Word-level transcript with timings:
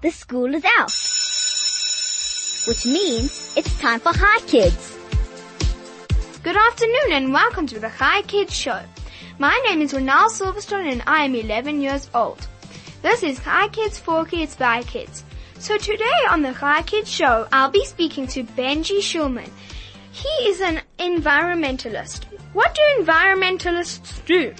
the 0.00 0.10
school 0.10 0.54
is 0.54 0.64
out. 0.78 0.92
Which 2.68 2.86
means 2.86 3.54
it's 3.56 3.78
time 3.80 3.98
for 3.98 4.12
Hi 4.14 4.40
Kids. 4.46 4.96
Good 6.44 6.56
afternoon 6.56 7.12
and 7.12 7.32
welcome 7.32 7.66
to 7.66 7.80
the 7.80 7.88
Hi 7.88 8.22
Kids 8.22 8.54
Show. 8.54 8.80
My 9.40 9.60
name 9.66 9.82
is 9.82 9.92
Ronald 9.92 10.30
Silverstone 10.30 10.92
and 10.92 11.02
I 11.06 11.24
am 11.24 11.34
11 11.34 11.80
years 11.80 12.08
old. 12.14 12.46
This 13.02 13.24
is 13.24 13.38
Hi 13.40 13.68
Kids 13.68 13.98
for 13.98 14.24
Kids 14.24 14.54
by 14.54 14.84
Kids. 14.84 15.24
So 15.58 15.76
today 15.76 16.20
on 16.30 16.42
the 16.42 16.52
Hi 16.52 16.82
Kids 16.82 17.10
Show, 17.10 17.48
I'll 17.50 17.70
be 17.70 17.84
speaking 17.84 18.28
to 18.28 18.44
Benji 18.44 18.98
Shulman. 18.98 19.50
He 20.12 20.28
is 20.48 20.60
an 20.60 20.80
environmentalist. 21.00 22.24
What 22.52 22.72
do 22.72 23.02
environmentalists 23.02 24.24
do? 24.26 24.54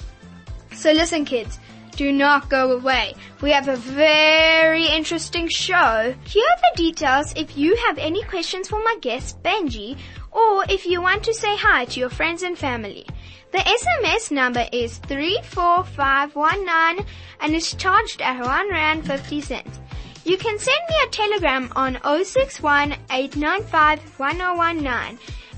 So 0.73 0.91
listen 0.91 1.25
kids, 1.25 1.61
do 1.99 2.11
not 2.13 2.49
go 2.49 2.71
away. 2.71 3.13
We 3.43 3.51
have 3.51 3.67
a 3.67 3.75
very 3.77 4.87
interesting 4.87 5.49
show. 5.49 6.15
Here 6.25 6.47
are 6.47 6.61
the 6.63 6.77
details 6.77 7.33
if 7.35 7.59
you 7.59 7.75
have 7.87 7.99
any 7.99 8.23
questions 8.23 8.69
for 8.69 8.81
my 8.85 8.97
guest 9.01 9.43
Benji 9.43 9.99
or 10.31 10.65
if 10.69 10.87
you 10.87 11.03
want 11.03 11.25
to 11.25 11.35
say 11.35 11.57
hi 11.57 11.87
to 11.87 11.99
your 11.99 12.09
friends 12.09 12.45
and 12.45 12.57
family. 12.57 13.05
The 13.51 13.59
SMS 13.59 14.31
number 14.31 14.69
is 14.73 14.99
34519 14.99 17.05
and 17.41 17.53
is 17.53 17.75
charged 17.75 18.23
at 18.23 18.47
1 18.47 18.71
Rand 18.71 19.05
50 19.05 19.41
cents. 19.41 19.81
You 20.25 20.37
can 20.37 20.57
send 20.61 20.79
me 20.89 20.95
a 21.05 21.11
telegram 21.11 21.73
on 21.75 21.99
061 22.05 22.95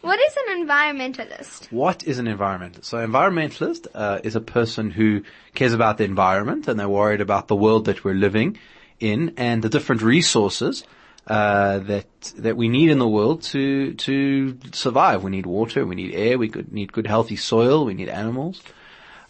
What 0.00 0.20
is 0.20 0.36
an 0.46 0.64
environmentalist? 0.64 1.72
What 1.72 2.04
is 2.04 2.20
an 2.20 2.26
environmentalist? 2.26 2.84
So 2.84 3.04
environmentalist 3.04 3.88
uh, 3.92 4.20
is 4.22 4.36
a 4.36 4.40
person 4.40 4.92
who 4.92 5.22
cares 5.56 5.72
about 5.72 5.98
the 5.98 6.04
environment 6.04 6.68
and 6.68 6.78
they're 6.78 6.88
worried 6.88 7.20
about 7.20 7.48
the 7.48 7.56
world 7.56 7.86
that 7.86 8.04
we're 8.04 8.14
living 8.14 8.58
in 9.00 9.34
and 9.36 9.60
the 9.60 9.68
different 9.68 10.02
resources 10.02 10.84
uh, 11.28 11.78
that 11.80 12.06
that 12.38 12.56
we 12.56 12.68
need 12.68 12.90
in 12.90 12.98
the 12.98 13.08
world 13.08 13.42
to 13.42 13.92
to 13.94 14.58
survive. 14.72 15.22
We 15.22 15.30
need 15.30 15.46
water, 15.46 15.86
we 15.86 15.94
need 15.94 16.14
air, 16.14 16.38
we 16.38 16.48
could, 16.48 16.72
need 16.72 16.92
good 16.92 17.06
healthy 17.06 17.36
soil, 17.36 17.84
we 17.84 17.94
need 17.94 18.08
animals, 18.08 18.62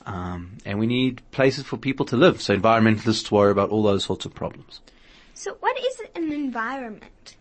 um, 0.07 0.59
and 0.65 0.79
we 0.79 0.87
need 0.87 1.23
places 1.33 1.65
for 1.65 1.77
people 1.77 2.07
to 2.07 2.17
live. 2.17 2.41
So 2.41 2.57
environmentalists 2.57 3.31
worry 3.33 3.51
about 3.51 3.71
all 3.71 3.83
those 3.83 4.05
sorts 4.05 4.25
of 4.25 4.33
problems. 4.33 4.81
So 5.35 5.57
what 5.61 5.77
is 5.79 6.01
an 6.15 6.33
environment? 6.33 7.37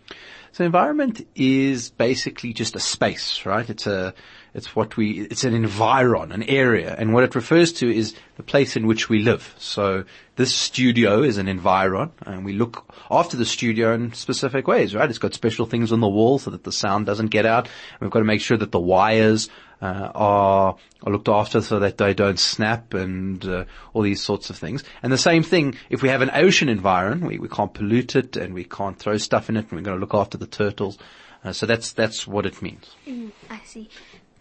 So 0.51 0.63
environment 0.63 1.27
is 1.35 1.91
basically 1.91 2.51
just 2.51 2.75
a 2.75 2.79
space, 2.79 3.45
right? 3.45 3.69
It's 3.69 3.85
a, 3.85 4.15
it's 4.57 4.75
what 4.75 4.97
we, 4.97 5.21
it's 5.21 5.43
an 5.43 5.53
environ, 5.53 6.31
an 6.31 6.41
area, 6.43 6.95
and 6.97 7.13
what 7.13 7.23
it 7.23 7.35
refers 7.35 7.71
to 7.73 7.95
is 7.95 8.15
the 8.37 8.43
place 8.43 8.75
in 8.75 8.87
which 8.87 9.07
we 9.07 9.19
live. 9.19 9.53
So 9.59 10.03
this 10.35 10.53
studio 10.53 11.21
is 11.21 11.37
an 11.37 11.47
environ, 11.47 12.11
and 12.25 12.43
we 12.43 12.53
look 12.53 12.91
after 13.11 13.37
the 13.37 13.45
studio 13.45 13.93
in 13.93 14.13
specific 14.13 14.67
ways, 14.67 14.95
right? 14.95 15.07
It's 15.07 15.19
got 15.19 15.35
special 15.35 15.67
things 15.67 15.91
on 15.91 15.99
the 15.99 16.07
wall 16.09 16.39
so 16.39 16.49
that 16.49 16.63
the 16.63 16.71
sound 16.71 17.05
doesn't 17.05 17.27
get 17.27 17.45
out. 17.45 17.69
We've 18.01 18.09
got 18.09 18.19
to 18.19 18.25
make 18.25 18.41
sure 18.41 18.57
that 18.57 18.71
the 18.71 18.79
wires 18.79 19.47
uh, 19.79 20.11
are, 20.15 20.75
are 21.03 21.11
looked 21.11 21.29
after 21.29 21.61
so 21.61 21.77
that 21.77 21.99
they 21.99 22.15
don't 22.15 22.39
snap 22.39 22.95
and 22.95 23.45
uh, 23.45 23.65
all 23.93 24.01
these 24.01 24.23
sorts 24.23 24.49
of 24.49 24.57
things. 24.57 24.83
And 25.03 25.13
the 25.13 25.19
same 25.19 25.43
thing, 25.43 25.75
if 25.91 26.01
we 26.01 26.09
have 26.09 26.23
an 26.23 26.31
ocean 26.33 26.67
environment, 26.67 27.29
we, 27.29 27.37
we 27.37 27.47
can't 27.47 27.75
pollute 27.75 28.15
it 28.15 28.35
and 28.35 28.55
we 28.55 28.63
can't 28.63 28.97
throw 28.97 29.17
stuff 29.17 29.49
in 29.49 29.55
it, 29.57 29.69
and 29.69 29.73
we're 29.73 29.81
going 29.81 29.97
to 29.97 30.01
look 30.01 30.15
after 30.15 30.37
the 30.39 30.47
turtles. 30.47 30.97
Uh, 31.43 31.53
so 31.53 31.65
that's 31.67 31.93
that's 31.93 32.27
what 32.27 32.45
it 32.45 32.61
means. 32.61 32.95
Mm, 33.07 33.31
I 33.49 33.59
see. 33.63 33.87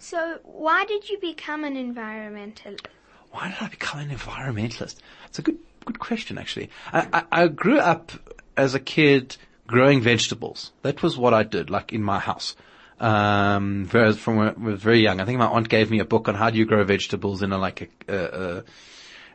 So 0.08 0.38
why 0.44 0.84
did 0.84 1.10
you 1.10 1.18
become 1.18 1.64
an 1.64 1.74
environmentalist? 1.74 2.86
Why 3.32 3.48
did 3.48 3.56
I 3.60 3.66
become 3.66 3.98
an 3.98 4.10
environmentalist? 4.10 4.98
It's 5.26 5.40
a 5.40 5.42
good 5.42 5.58
good 5.84 5.98
question, 5.98 6.38
actually. 6.38 6.70
I, 6.92 7.08
I, 7.12 7.42
I 7.42 7.48
grew 7.48 7.80
up 7.80 8.12
as 8.56 8.76
a 8.76 8.78
kid 8.78 9.36
growing 9.66 10.00
vegetables. 10.00 10.70
That 10.82 11.02
was 11.02 11.18
what 11.18 11.34
I 11.34 11.42
did, 11.42 11.70
like 11.70 11.92
in 11.92 12.04
my 12.04 12.20
house. 12.20 12.54
Um, 13.00 13.86
from 13.86 14.36
when 14.36 14.48
I 14.48 14.52
was 14.52 14.80
very 14.80 15.00
young. 15.00 15.20
I 15.20 15.24
think 15.24 15.40
my 15.40 15.48
aunt 15.48 15.68
gave 15.68 15.90
me 15.90 15.98
a 15.98 16.04
book 16.04 16.28
on 16.28 16.36
how 16.36 16.50
do 16.50 16.58
you 16.58 16.66
grow 16.66 16.84
vegetables 16.84 17.42
in 17.42 17.50
a 17.50 17.58
like 17.58 17.90
a, 18.06 18.64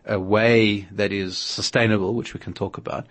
a, 0.08 0.14
a 0.14 0.20
way 0.22 0.88
that 0.92 1.12
is 1.12 1.38
sustainable, 1.38 2.14
which 2.14 2.34
we 2.34 2.40
can 2.40 2.54
talk 2.54 2.78
about. 2.78 3.08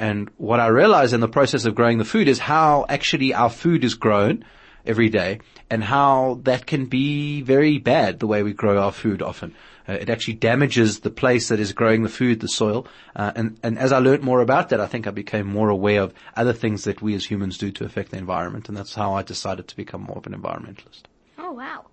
And 0.00 0.30
what 0.36 0.58
I 0.58 0.66
realized 0.66 1.14
in 1.14 1.20
the 1.20 1.28
process 1.28 1.64
of 1.64 1.76
growing 1.76 1.98
the 1.98 2.04
food 2.04 2.26
is 2.26 2.40
how 2.40 2.86
actually 2.88 3.32
our 3.32 3.50
food 3.50 3.84
is 3.84 3.94
grown 3.94 4.44
every 4.84 5.08
day 5.08 5.38
and 5.70 5.84
how 5.84 6.40
that 6.44 6.66
can 6.66 6.86
be 6.86 7.40
very 7.42 7.78
bad 7.78 8.20
the 8.20 8.26
way 8.26 8.42
we 8.42 8.52
grow 8.52 8.78
our 8.78 8.92
food 8.92 9.22
often. 9.22 9.54
Uh, 9.88 9.92
it 9.92 10.08
actually 10.08 10.34
damages 10.34 11.00
the 11.00 11.10
place 11.10 11.48
that 11.48 11.60
is 11.60 11.72
growing 11.72 12.02
the 12.02 12.08
food, 12.08 12.40
the 12.40 12.48
soil. 12.48 12.86
Uh, 13.14 13.32
and, 13.34 13.58
and 13.62 13.78
as 13.78 13.92
I 13.92 13.98
learned 13.98 14.22
more 14.22 14.40
about 14.40 14.70
that, 14.70 14.80
I 14.80 14.86
think 14.86 15.06
I 15.06 15.10
became 15.10 15.46
more 15.46 15.68
aware 15.68 16.02
of 16.02 16.14
other 16.36 16.52
things 16.52 16.84
that 16.84 17.02
we 17.02 17.14
as 17.14 17.26
humans 17.26 17.58
do 17.58 17.70
to 17.72 17.84
affect 17.84 18.10
the 18.10 18.16
environment. 18.16 18.68
And 18.68 18.76
that's 18.76 18.94
how 18.94 19.14
I 19.14 19.22
decided 19.22 19.68
to 19.68 19.76
become 19.76 20.02
more 20.02 20.18
of 20.18 20.26
an 20.26 20.34
environmentalist. 20.34 21.02
Oh 21.38 21.52
wow. 21.52 21.84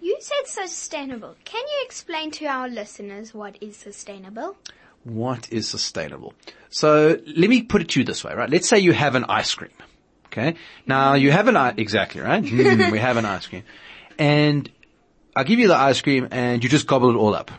You 0.00 0.16
said 0.20 0.46
sustainable. 0.46 1.34
Can 1.44 1.62
you 1.66 1.84
explain 1.84 2.30
to 2.32 2.46
our 2.46 2.68
listeners 2.68 3.34
what 3.34 3.58
is 3.60 3.76
sustainable? 3.76 4.56
What 5.02 5.50
is 5.52 5.68
sustainable? 5.68 6.34
So 6.70 7.18
let 7.26 7.50
me 7.50 7.62
put 7.62 7.82
it 7.82 7.88
to 7.90 8.00
you 8.00 8.04
this 8.04 8.22
way, 8.22 8.34
right? 8.34 8.48
Let's 8.48 8.68
say 8.68 8.78
you 8.78 8.92
have 8.92 9.16
an 9.16 9.24
ice 9.28 9.54
cream. 9.54 9.70
Okay. 10.38 10.58
Now 10.86 11.14
you 11.14 11.30
have 11.30 11.48
an 11.48 11.56
ice, 11.56 11.74
exactly, 11.76 12.20
right? 12.20 12.42
Mm, 12.58 12.92
we 12.92 12.98
have 12.98 13.16
an 13.16 13.24
ice 13.24 13.46
cream. 13.46 13.64
And 14.18 14.70
I 15.34 15.44
give 15.44 15.58
you 15.58 15.68
the 15.68 15.76
ice 15.76 16.00
cream 16.00 16.28
and 16.30 16.62
you 16.62 16.68
just 16.68 16.86
gobble 16.86 17.10
it 17.10 17.16
all 17.16 17.34
up. 17.34 17.50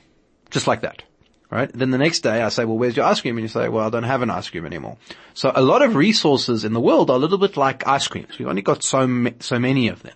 Just 0.50 0.68
like 0.68 0.82
that. 0.82 1.04
Right? 1.52 1.72
Then 1.74 1.90
the 1.90 1.98
next 1.98 2.20
day 2.20 2.42
I 2.44 2.50
say, 2.50 2.66
well, 2.66 2.78
where's 2.78 2.96
your 2.96 3.06
ice 3.06 3.22
cream? 3.22 3.38
And 3.38 3.44
you 3.44 3.48
say, 3.48 3.70
well, 3.70 3.88
I 3.88 3.90
don't 3.90 4.04
have 4.04 4.22
an 4.22 4.30
ice 4.30 4.50
cream 4.50 4.66
anymore. 4.66 4.98
So 5.34 5.52
a 5.54 5.62
lot 5.62 5.82
of 5.82 5.96
resources 5.96 6.64
in 6.64 6.74
the 6.74 6.80
world 6.80 7.10
are 7.10 7.16
a 7.16 7.20
little 7.20 7.40
bit 7.40 7.58
like 7.58 7.88
ice 7.88 8.08
creams. 8.08 8.38
We've 8.38 8.48
only 8.48 8.62
got 8.62 8.84
so, 8.84 9.08
ma- 9.08 9.32
so 9.40 9.58
many 9.58 9.88
of 9.88 10.04
them. 10.04 10.14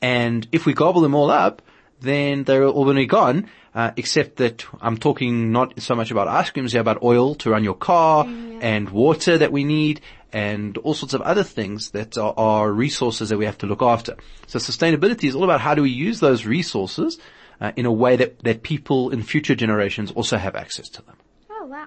And 0.00 0.46
if 0.52 0.64
we 0.64 0.72
gobble 0.72 1.02
them 1.02 1.14
all 1.14 1.30
up, 1.30 1.60
then 2.00 2.44
they're 2.44 2.64
all 2.64 2.84
going 2.84 2.96
to 2.96 3.02
be 3.02 3.06
gone. 3.06 3.48
Uh, 3.74 3.90
except 3.96 4.36
that 4.36 4.64
I'm 4.80 4.96
talking 4.96 5.50
not 5.50 5.82
so 5.82 5.96
much 5.96 6.12
about 6.12 6.28
ice 6.28 6.48
creams 6.50 6.70
here, 6.72 6.80
about 6.80 7.02
oil 7.02 7.34
to 7.36 7.50
run 7.50 7.64
your 7.64 7.74
car 7.74 8.24
and 8.24 8.88
water 8.88 9.36
that 9.36 9.50
we 9.50 9.64
need 9.64 10.00
and 10.34 10.76
all 10.78 10.94
sorts 10.94 11.14
of 11.14 11.22
other 11.22 11.44
things 11.44 11.92
that 11.92 12.18
are, 12.18 12.34
are 12.36 12.72
resources 12.72 13.28
that 13.28 13.38
we 13.38 13.44
have 13.44 13.56
to 13.58 13.66
look 13.66 13.82
after. 13.82 14.16
So 14.48 14.58
sustainability 14.58 15.28
is 15.28 15.36
all 15.36 15.44
about 15.44 15.60
how 15.60 15.76
do 15.76 15.82
we 15.82 15.90
use 15.90 16.18
those 16.18 16.44
resources 16.44 17.18
uh, 17.60 17.70
in 17.76 17.86
a 17.86 17.92
way 17.92 18.16
that, 18.16 18.40
that 18.40 18.64
people 18.64 19.10
in 19.10 19.22
future 19.22 19.54
generations 19.54 20.10
also 20.10 20.36
have 20.36 20.56
access 20.56 20.88
to 20.88 21.02
them. 21.02 21.16
Oh 21.48 21.66
wow. 21.66 21.86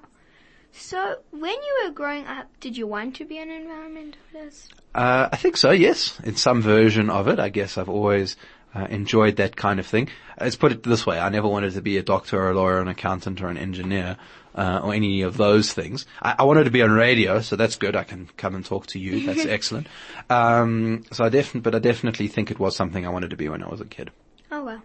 So 0.72 1.18
when 1.32 1.52
you 1.52 1.74
were 1.84 1.92
growing 1.92 2.26
up, 2.26 2.48
did 2.62 2.78
you 2.78 2.88
want 2.88 3.18
to 3.18 3.26
be 3.26 3.38
an 3.38 3.50
environmentalist? 3.50 4.70
Uh, 4.96 5.28
I 5.30 5.36
think 5.36 5.58
so, 5.58 5.72
yes. 5.72 6.18
In 6.24 6.38
some 6.38 6.62
version 6.62 7.10
of 7.10 7.28
it, 7.28 7.40
I 7.40 7.50
guess 7.50 7.78
I've 7.78 7.90
always 7.90 8.38
uh, 8.74 8.88
enjoyed 8.90 9.36
that 9.38 9.58
kind 9.58 9.80
of 9.80 9.86
thing. 9.86 10.08
Let's 10.40 10.56
put 10.56 10.72
it 10.72 10.84
this 10.84 11.06
way. 11.06 11.20
I 11.20 11.30
never 11.30 11.50
wanted 11.50 11.74
to 11.74 11.82
be 11.82 11.98
a 11.98 12.04
doctor 12.04 12.40
or 12.40 12.52
a 12.52 12.56
lawyer, 12.56 12.76
or 12.76 12.82
an 12.82 12.88
accountant 12.88 13.42
or 13.42 13.50
an 13.50 13.58
engineer, 13.58 14.16
uh, 14.58 14.82
or 14.84 14.94
any 14.94 15.22
of 15.22 15.38
those 15.38 15.72
things. 15.72 16.06
I, 16.22 16.36
I 16.40 16.44
wanted 16.44 16.66
to 16.66 16.72
be 16.72 16.82
on 16.82 16.92
radio, 16.92 17.42
so 17.42 17.56
that's 17.56 17.76
good. 17.76 17.96
I 17.96 18.04
can 18.04 18.30
come 18.36 18.56
and 18.56 18.66
talk 18.66 18.88
to 18.88 19.00
you. 19.00 19.26
That's 19.26 19.46
excellent. 19.46 19.88
Um, 20.30 21.04
so 21.12 21.24
I 21.24 21.30
definitely, 21.30 21.62
but 21.62 21.76
I 21.76 21.80
definitely 21.80 22.28
think 22.28 22.52
it 22.52 22.60
was 22.60 22.76
something 22.76 23.06
I 23.06 23.10
wanted 23.10 23.30
to 23.30 23.38
be 23.38 23.48
when 23.48 23.64
I 23.64 23.70
was 23.70 23.80
a 23.80 23.86
kid. 23.86 24.12
Oh 24.52 24.64
well. 24.64 24.82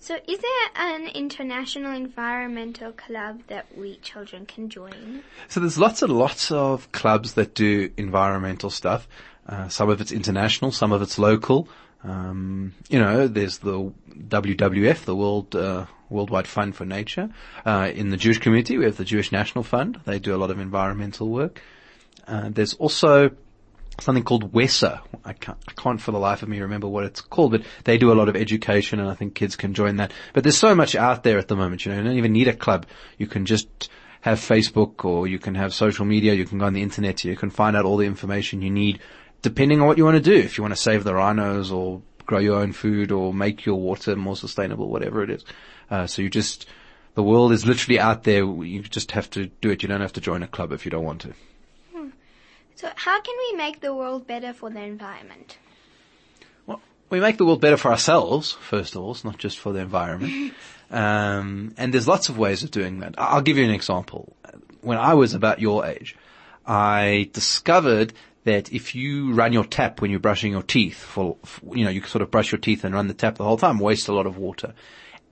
So 0.00 0.16
is 0.28 0.38
there 0.38 0.70
an 0.76 1.08
international 1.08 1.92
environmental 1.92 2.92
club 2.92 3.42
that 3.48 3.66
we 3.76 3.96
children 3.96 4.46
can 4.46 4.68
join? 4.68 5.24
So 5.48 5.58
there's 5.58 5.76
lots 5.76 6.02
and 6.02 6.12
lots 6.12 6.52
of 6.52 6.92
clubs 6.92 7.34
that 7.34 7.54
do 7.54 7.90
environmental 7.96 8.70
stuff. 8.70 9.08
Uh, 9.48 9.68
some 9.68 9.88
of 9.88 10.00
it's 10.00 10.12
international, 10.12 10.70
some 10.70 10.92
of 10.92 11.02
it's 11.02 11.18
local. 11.18 11.68
Um, 12.04 12.74
you 12.88 12.98
know, 12.98 13.26
there's 13.26 13.58
the 13.58 13.92
WWF, 14.28 15.04
the 15.04 15.16
World 15.16 15.54
uh, 15.56 15.86
Worldwide 16.10 16.46
Fund 16.46 16.76
for 16.76 16.84
Nature. 16.84 17.30
Uh, 17.64 17.90
in 17.94 18.10
the 18.10 18.16
Jewish 18.16 18.38
community, 18.38 18.78
we 18.78 18.84
have 18.84 18.96
the 18.96 19.04
Jewish 19.04 19.32
National 19.32 19.64
Fund. 19.64 20.00
They 20.04 20.18
do 20.18 20.34
a 20.34 20.38
lot 20.38 20.50
of 20.50 20.58
environmental 20.58 21.28
work. 21.28 21.62
Uh, 22.26 22.50
there's 22.50 22.74
also 22.74 23.30
something 24.00 24.22
called 24.22 24.52
WESSA. 24.52 25.00
I 25.24 25.32
can't, 25.32 25.58
I 25.66 25.72
can't 25.72 26.00
for 26.00 26.12
the 26.12 26.18
life 26.18 26.42
of 26.42 26.48
me 26.48 26.60
remember 26.60 26.88
what 26.88 27.04
it's 27.04 27.20
called, 27.20 27.52
but 27.52 27.62
they 27.84 27.98
do 27.98 28.12
a 28.12 28.14
lot 28.14 28.28
of 28.28 28.36
education 28.36 29.00
and 29.00 29.08
I 29.08 29.14
think 29.14 29.34
kids 29.34 29.56
can 29.56 29.74
join 29.74 29.96
that. 29.96 30.12
But 30.32 30.44
there's 30.44 30.56
so 30.56 30.74
much 30.74 30.94
out 30.94 31.24
there 31.24 31.38
at 31.38 31.48
the 31.48 31.56
moment, 31.56 31.84
you 31.84 31.92
know, 31.92 31.98
you 31.98 32.04
don't 32.04 32.16
even 32.16 32.32
need 32.32 32.48
a 32.48 32.54
club. 32.54 32.86
You 33.16 33.26
can 33.26 33.44
just 33.44 33.90
have 34.20 34.38
Facebook 34.38 35.04
or 35.04 35.26
you 35.26 35.38
can 35.38 35.54
have 35.54 35.74
social 35.74 36.04
media, 36.04 36.34
you 36.34 36.44
can 36.44 36.58
go 36.58 36.66
on 36.66 36.74
the 36.74 36.82
internet, 36.82 37.24
you 37.24 37.36
can 37.36 37.50
find 37.50 37.76
out 37.76 37.84
all 37.84 37.96
the 37.96 38.06
information 38.06 38.62
you 38.62 38.70
need 38.70 39.00
depending 39.42 39.80
on 39.80 39.86
what 39.86 39.98
you 39.98 40.04
want 40.04 40.16
to 40.16 40.22
do. 40.22 40.36
If 40.36 40.58
you 40.58 40.62
want 40.62 40.74
to 40.74 40.80
save 40.80 41.04
the 41.04 41.14
rhinos 41.14 41.70
or 41.70 42.02
grow 42.26 42.38
your 42.38 42.60
own 42.60 42.72
food 42.72 43.10
or 43.10 43.32
make 43.32 43.64
your 43.64 43.76
water 43.76 44.14
more 44.16 44.36
sustainable, 44.36 44.88
whatever 44.88 45.22
it 45.22 45.30
is. 45.30 45.44
Uh, 45.90 46.06
so 46.06 46.22
you 46.22 46.28
just, 46.28 46.66
the 47.14 47.22
world 47.22 47.52
is 47.52 47.66
literally 47.66 47.98
out 47.98 48.24
there. 48.24 48.44
You 48.44 48.82
just 48.82 49.12
have 49.12 49.30
to 49.30 49.46
do 49.46 49.70
it. 49.70 49.82
You 49.82 49.88
don't 49.88 50.02
have 50.02 50.12
to 50.14 50.20
join 50.20 50.42
a 50.42 50.48
club 50.48 50.72
if 50.72 50.84
you 50.84 50.90
don't 50.90 51.04
want 51.04 51.22
to. 51.22 51.34
So 52.78 52.88
how 52.94 53.20
can 53.20 53.34
we 53.36 53.56
make 53.56 53.80
the 53.80 53.92
world 53.92 54.28
better 54.28 54.52
for 54.52 54.70
the 54.70 54.80
environment? 54.80 55.58
Well, 56.64 56.80
we 57.10 57.18
make 57.18 57.36
the 57.36 57.44
world 57.44 57.60
better 57.60 57.76
for 57.76 57.90
ourselves, 57.90 58.52
first 58.52 58.94
of 58.94 59.02
all. 59.02 59.10
It's 59.10 59.24
not 59.24 59.36
just 59.36 59.58
for 59.58 59.72
the 59.72 59.80
environment. 59.80 60.54
um, 60.92 61.74
and 61.76 61.92
there's 61.92 62.06
lots 62.06 62.28
of 62.28 62.38
ways 62.38 62.62
of 62.62 62.70
doing 62.70 63.00
that. 63.00 63.16
I'll 63.18 63.42
give 63.42 63.56
you 63.56 63.64
an 63.64 63.72
example. 63.72 64.36
When 64.80 64.96
I 64.96 65.14
was 65.14 65.34
about 65.34 65.60
your 65.60 65.86
age, 65.86 66.14
I 66.64 67.30
discovered 67.32 68.12
that 68.44 68.72
if 68.72 68.94
you 68.94 69.32
run 69.32 69.52
your 69.52 69.64
tap 69.64 70.00
when 70.00 70.10
you're 70.10 70.20
brushing 70.20 70.52
your 70.52 70.62
teeth 70.62 70.98
for, 70.98 71.36
you 71.72 71.84
know, 71.84 71.90
you 71.90 72.02
sort 72.02 72.22
of 72.22 72.30
brush 72.30 72.52
your 72.52 72.60
teeth 72.60 72.84
and 72.84 72.94
run 72.94 73.08
the 73.08 73.14
tap 73.14 73.36
the 73.36 73.44
whole 73.44 73.58
time, 73.58 73.78
waste 73.78 74.08
a 74.08 74.12
lot 74.12 74.26
of 74.26 74.36
water. 74.36 74.74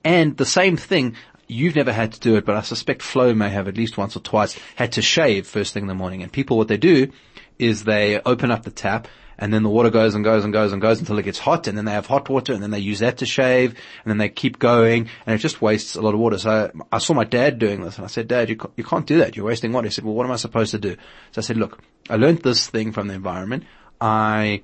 And 0.05 0.37
the 0.37 0.47
same 0.47 0.77
thing, 0.77 1.17
you've 1.49 1.77
never 1.77 1.93
had 1.93 2.13
to 2.13 2.21
do 2.21 2.37
it, 2.37 2.45
but 2.45 2.57
I 2.57 2.63
suspect 2.63 3.03
Flo 3.03 3.35
may 3.35 3.51
have 3.51 3.69
at 3.69 3.77
least 3.77 3.99
once 3.99 4.17
or 4.17 4.21
twice 4.21 4.59
had 4.75 4.93
to 4.93 5.03
shave 5.03 5.47
first 5.47 5.75
thing 5.75 5.85
in 5.85 5.89
the 5.89 5.95
morning. 5.95 6.23
And 6.23 6.33
people, 6.33 6.57
what 6.57 6.69
they 6.69 6.77
do 6.77 7.11
is 7.59 7.85
they 7.85 8.21
open 8.21 8.51
up 8.51 8.65
the 8.65 8.71
tap 8.71 9.09
and 9.39 9.53
then 9.53 9.63
the 9.63 9.69
water 9.69 9.91
goes 9.91 10.15
and 10.15 10.25
goes 10.25 10.45
and 10.45 10.53
goes 10.53 10.73
and 10.73 10.81
goes 10.81 11.01
until 11.01 11.19
it 11.19 11.25
gets 11.25 11.39
hot 11.39 11.67
and 11.67 11.77
then 11.77 11.85
they 11.85 11.93
have 11.93 12.07
hot 12.07 12.29
water 12.29 12.53
and 12.53 12.63
then 12.63 12.71
they 12.71 12.79
use 12.79 13.01
that 13.01 13.19
to 13.19 13.27
shave 13.27 13.71
and 13.71 14.11
then 14.11 14.19
they 14.19 14.29
keep 14.29 14.59
going 14.59 15.09
and 15.27 15.35
it 15.35 15.39
just 15.39 15.61
wastes 15.61 15.95
a 15.95 16.01
lot 16.01 16.15
of 16.15 16.21
water. 16.21 16.39
So 16.39 16.71
I 16.91 16.99
saw 16.99 17.15
my 17.15 17.25
dad 17.25 17.59
doing 17.59 17.83
this 17.83 17.97
and 17.97 18.05
I 18.05 18.09
said, 18.09 18.29
dad, 18.29 18.49
you 18.49 18.57
can't, 18.57 18.73
you 18.77 18.85
can't 18.85 19.07
do 19.07 19.19
that. 19.19 19.37
You're 19.37 19.47
wasting 19.47 19.73
water. 19.73 19.89
He 19.89 19.93
said, 19.93 20.05
well, 20.05 20.15
what 20.15 20.27
am 20.27 20.33
I 20.33 20.37
supposed 20.37 20.71
to 20.71 20.79
do? 20.79 20.97
So 21.33 21.41
I 21.41 21.43
said, 21.43 21.57
look, 21.57 21.81
I 22.09 22.17
learned 22.17 22.43
this 22.43 22.69
thing 22.69 22.93
from 22.93 23.09
the 23.09 23.15
environment. 23.15 23.65
I, 24.01 24.63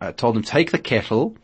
I 0.00 0.12
told 0.12 0.36
him 0.36 0.42
take 0.42 0.70
the 0.70 0.78
kettle 0.78 1.36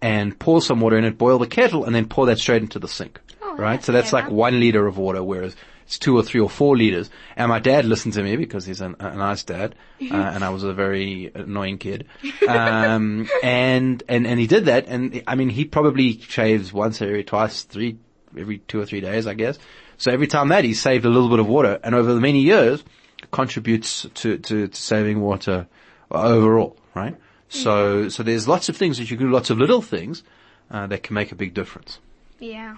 and 0.00 0.38
pour 0.38 0.62
some 0.62 0.80
water 0.80 0.96
in 0.96 1.04
it, 1.04 1.18
boil 1.18 1.38
the 1.38 1.46
kettle 1.46 1.84
and 1.84 1.94
then 1.94 2.08
pour 2.08 2.26
that 2.26 2.38
straight 2.38 2.62
into 2.62 2.78
the 2.78 2.88
sink. 2.88 3.20
Oh, 3.42 3.56
right? 3.56 3.82
So 3.82 3.92
that's 3.92 4.12
like 4.12 4.30
one 4.30 4.60
liter 4.60 4.86
of 4.86 4.98
water, 4.98 5.22
whereas 5.22 5.56
it's 5.88 5.98
two 5.98 6.14
or 6.14 6.22
three 6.22 6.38
or 6.38 6.50
four 6.50 6.76
liters. 6.76 7.08
And 7.34 7.48
my 7.48 7.60
dad 7.60 7.86
listened 7.86 8.12
to 8.14 8.22
me 8.22 8.36
because 8.36 8.66
he's 8.66 8.82
an, 8.82 8.96
a 9.00 9.16
nice 9.16 9.42
dad, 9.42 9.74
uh, 10.02 10.04
and 10.12 10.44
I 10.44 10.50
was 10.50 10.62
a 10.62 10.74
very 10.74 11.32
annoying 11.34 11.78
kid. 11.78 12.06
Um, 12.46 13.26
and, 13.42 14.02
and, 14.06 14.26
and 14.26 14.38
he 14.38 14.46
did 14.46 14.66
that. 14.66 14.86
And 14.86 15.22
I 15.26 15.34
mean, 15.34 15.48
he 15.48 15.64
probably 15.64 16.20
shaves 16.20 16.74
once 16.74 17.00
every 17.00 17.24
twice, 17.24 17.62
three, 17.62 17.96
every 18.38 18.58
two 18.58 18.78
or 18.78 18.84
three 18.84 19.00
days, 19.00 19.26
I 19.26 19.32
guess. 19.32 19.58
So 19.96 20.12
every 20.12 20.26
time 20.26 20.48
that 20.48 20.62
he 20.62 20.74
saved 20.74 21.06
a 21.06 21.08
little 21.08 21.30
bit 21.30 21.38
of 21.38 21.48
water 21.48 21.80
and 21.82 21.94
over 21.94 22.12
the 22.12 22.20
many 22.20 22.42
years 22.42 22.84
contributes 23.30 24.06
to, 24.16 24.36
to, 24.36 24.68
to 24.68 24.76
saving 24.76 25.22
water 25.22 25.68
overall, 26.10 26.76
right? 26.94 27.16
So, 27.48 28.10
so 28.10 28.22
there's 28.22 28.46
lots 28.46 28.68
of 28.68 28.76
things 28.76 28.98
that 28.98 29.10
you 29.10 29.16
can 29.16 29.28
do, 29.28 29.32
lots 29.32 29.48
of 29.48 29.56
little 29.56 29.80
things, 29.80 30.22
uh, 30.70 30.86
that 30.88 31.02
can 31.02 31.14
make 31.14 31.32
a 31.32 31.34
big 31.34 31.54
difference. 31.54 31.98
Yeah. 32.38 32.76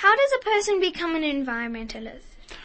How 0.00 0.16
does 0.16 0.32
a 0.40 0.44
person 0.44 0.80
become 0.80 1.14
an 1.14 1.24
environmentalist? 1.24 2.22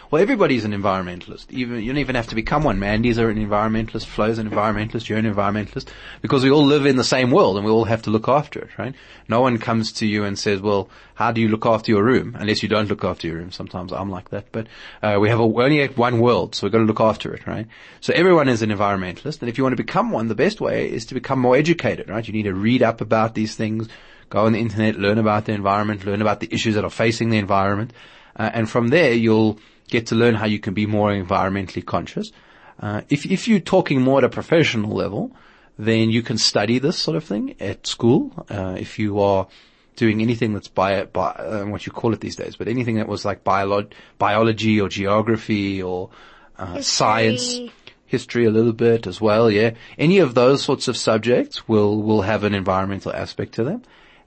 Well, 0.09 0.21
everybody's 0.21 0.63
an 0.63 0.71
environmentalist. 0.71 1.47
Even 1.51 1.81
you 1.81 1.87
don't 1.87 1.97
even 1.97 2.15
have 2.15 2.27
to 2.27 2.35
become 2.35 2.63
one. 2.63 2.79
Mandy's 2.79 3.19
are 3.19 3.29
an 3.29 3.45
environmentalist. 3.45 4.05
Flo's 4.05 4.37
an 4.37 4.49
environmentalist. 4.49 5.09
You're 5.09 5.17
an 5.17 5.29
environmentalist 5.29 5.89
because 6.21 6.45
we 6.45 6.49
all 6.49 6.65
live 6.65 6.85
in 6.85 6.95
the 6.95 7.03
same 7.03 7.31
world 7.31 7.57
and 7.57 7.65
we 7.65 7.71
all 7.73 7.83
have 7.83 8.03
to 8.03 8.09
look 8.09 8.29
after 8.29 8.61
it, 8.61 8.77
right? 8.77 8.95
No 9.27 9.41
one 9.41 9.57
comes 9.57 9.91
to 9.93 10.07
you 10.07 10.23
and 10.23 10.39
says, 10.39 10.61
"Well, 10.61 10.89
how 11.15 11.33
do 11.33 11.41
you 11.41 11.49
look 11.49 11.65
after 11.65 11.91
your 11.91 12.05
room?" 12.05 12.37
Unless 12.39 12.63
you 12.63 12.69
don't 12.69 12.87
look 12.87 13.03
after 13.03 13.27
your 13.27 13.35
room. 13.35 13.51
Sometimes 13.51 13.91
I'm 13.91 14.09
like 14.09 14.29
that, 14.29 14.45
but 14.53 14.67
uh, 15.03 15.17
we 15.19 15.27
have 15.27 15.41
a, 15.41 15.43
only 15.43 15.85
one 15.87 16.21
world, 16.21 16.55
so 16.55 16.65
we've 16.65 16.71
got 16.71 16.77
to 16.77 16.85
look 16.85 17.01
after 17.01 17.33
it, 17.33 17.45
right? 17.45 17.67
So 17.99 18.13
everyone 18.13 18.47
is 18.47 18.61
an 18.61 18.69
environmentalist, 18.69 19.41
and 19.41 19.49
if 19.49 19.57
you 19.57 19.65
want 19.65 19.75
to 19.75 19.83
become 19.83 20.09
one, 20.09 20.29
the 20.29 20.35
best 20.35 20.61
way 20.61 20.89
is 20.89 21.05
to 21.07 21.13
become 21.13 21.39
more 21.39 21.57
educated, 21.57 22.07
right? 22.07 22.25
You 22.25 22.31
need 22.31 22.43
to 22.43 22.53
read 22.53 22.81
up 22.81 23.01
about 23.01 23.35
these 23.35 23.55
things, 23.55 23.89
go 24.29 24.45
on 24.45 24.53
the 24.53 24.59
internet, 24.59 24.95
learn 24.97 25.17
about 25.17 25.45
the 25.45 25.53
environment, 25.53 26.05
learn 26.05 26.21
about 26.21 26.39
the 26.39 26.53
issues 26.53 26.75
that 26.75 26.83
are 26.83 26.89
facing 26.89 27.29
the 27.29 27.37
environment, 27.37 27.93
uh, 28.35 28.49
and 28.53 28.69
from 28.69 28.89
there 28.89 29.13
you'll 29.13 29.59
get 29.87 30.07
to 30.07 30.15
learn 30.15 30.35
how 30.35 30.45
you 30.45 30.59
can 30.59 30.73
be 30.73 30.85
more 30.85 31.11
environmentally 31.11 31.85
conscious. 31.85 32.31
Uh, 32.79 33.01
if 33.09 33.25
if 33.25 33.47
you're 33.47 33.59
talking 33.59 34.01
more 34.01 34.17
at 34.19 34.23
a 34.23 34.29
professional 34.29 34.91
level, 34.95 35.31
then 35.77 36.09
you 36.09 36.21
can 36.21 36.37
study 36.37 36.79
this 36.79 36.97
sort 36.97 37.15
of 37.15 37.23
thing 37.23 37.55
at 37.59 37.87
school. 37.87 38.31
Uh, 38.49 38.75
if 38.77 38.99
you 38.99 39.19
are 39.19 39.47
doing 39.95 40.21
anything 40.21 40.53
that's 40.53 40.67
bio, 40.67 41.05
bio 41.05 41.31
uh, 41.31 41.65
what 41.65 41.85
you 41.85 41.91
call 41.91 42.13
it 42.13 42.19
these 42.19 42.35
days, 42.35 42.55
but 42.57 42.67
anything 42.67 42.95
that 42.95 43.07
was 43.07 43.23
like 43.23 43.43
biolo- 43.43 43.91
biology 44.17 44.81
or 44.81 44.89
geography 44.89 45.81
or 45.81 46.09
uh, 46.57 46.81
science, 46.81 47.43
History. 47.43 47.71
history 48.05 48.45
a 48.45 48.49
little 48.51 48.73
bit 48.73 49.07
as 49.07 49.21
well. 49.21 49.49
Yeah, 49.49 49.71
any 49.97 50.19
of 50.19 50.33
those 50.33 50.63
sorts 50.63 50.87
of 50.87 50.97
subjects 50.97 51.67
will 51.67 52.01
will 52.01 52.23
have 52.23 52.43
an 52.43 52.53
environmental 52.53 53.13
aspect 53.13 53.53
to 53.53 53.63
them. 53.63 53.83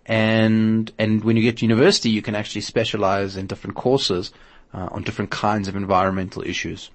And 0.08 0.90
and 0.98 1.22
when 1.22 1.36
you 1.36 1.42
get 1.42 1.58
to 1.58 1.64
university, 1.64 2.10
you 2.10 2.22
can 2.22 2.34
actually 2.34 2.62
specialize 2.62 3.36
in 3.36 3.46
different 3.46 3.76
courses 3.76 4.32
uh, 4.72 4.88
on 4.90 5.02
different 5.02 5.30
kinds 5.30 5.68
of 5.68 5.76
environmental 5.76 6.42
issues. 6.42 6.90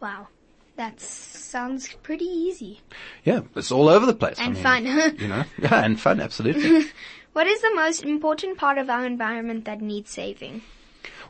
Wow. 0.00 0.28
That 0.76 1.00
sounds 1.00 1.92
pretty 2.02 2.24
easy. 2.24 2.80
Yeah, 3.24 3.40
it's 3.56 3.72
all 3.72 3.88
over 3.88 4.06
the 4.06 4.14
place. 4.14 4.38
And 4.38 4.56
I 4.64 4.80
mean, 4.80 4.94
fun. 4.96 5.16
you 5.18 5.28
know, 5.28 5.44
yeah, 5.58 5.84
and 5.84 6.00
fun, 6.00 6.20
absolutely. 6.20 6.86
What 7.34 7.46
is 7.46 7.60
the 7.60 7.72
most 7.74 8.02
important 8.02 8.58
part 8.58 8.78
of 8.78 8.90
our 8.90 9.06
environment 9.06 9.66
that 9.66 9.80
needs 9.80 10.10
saving? 10.10 10.62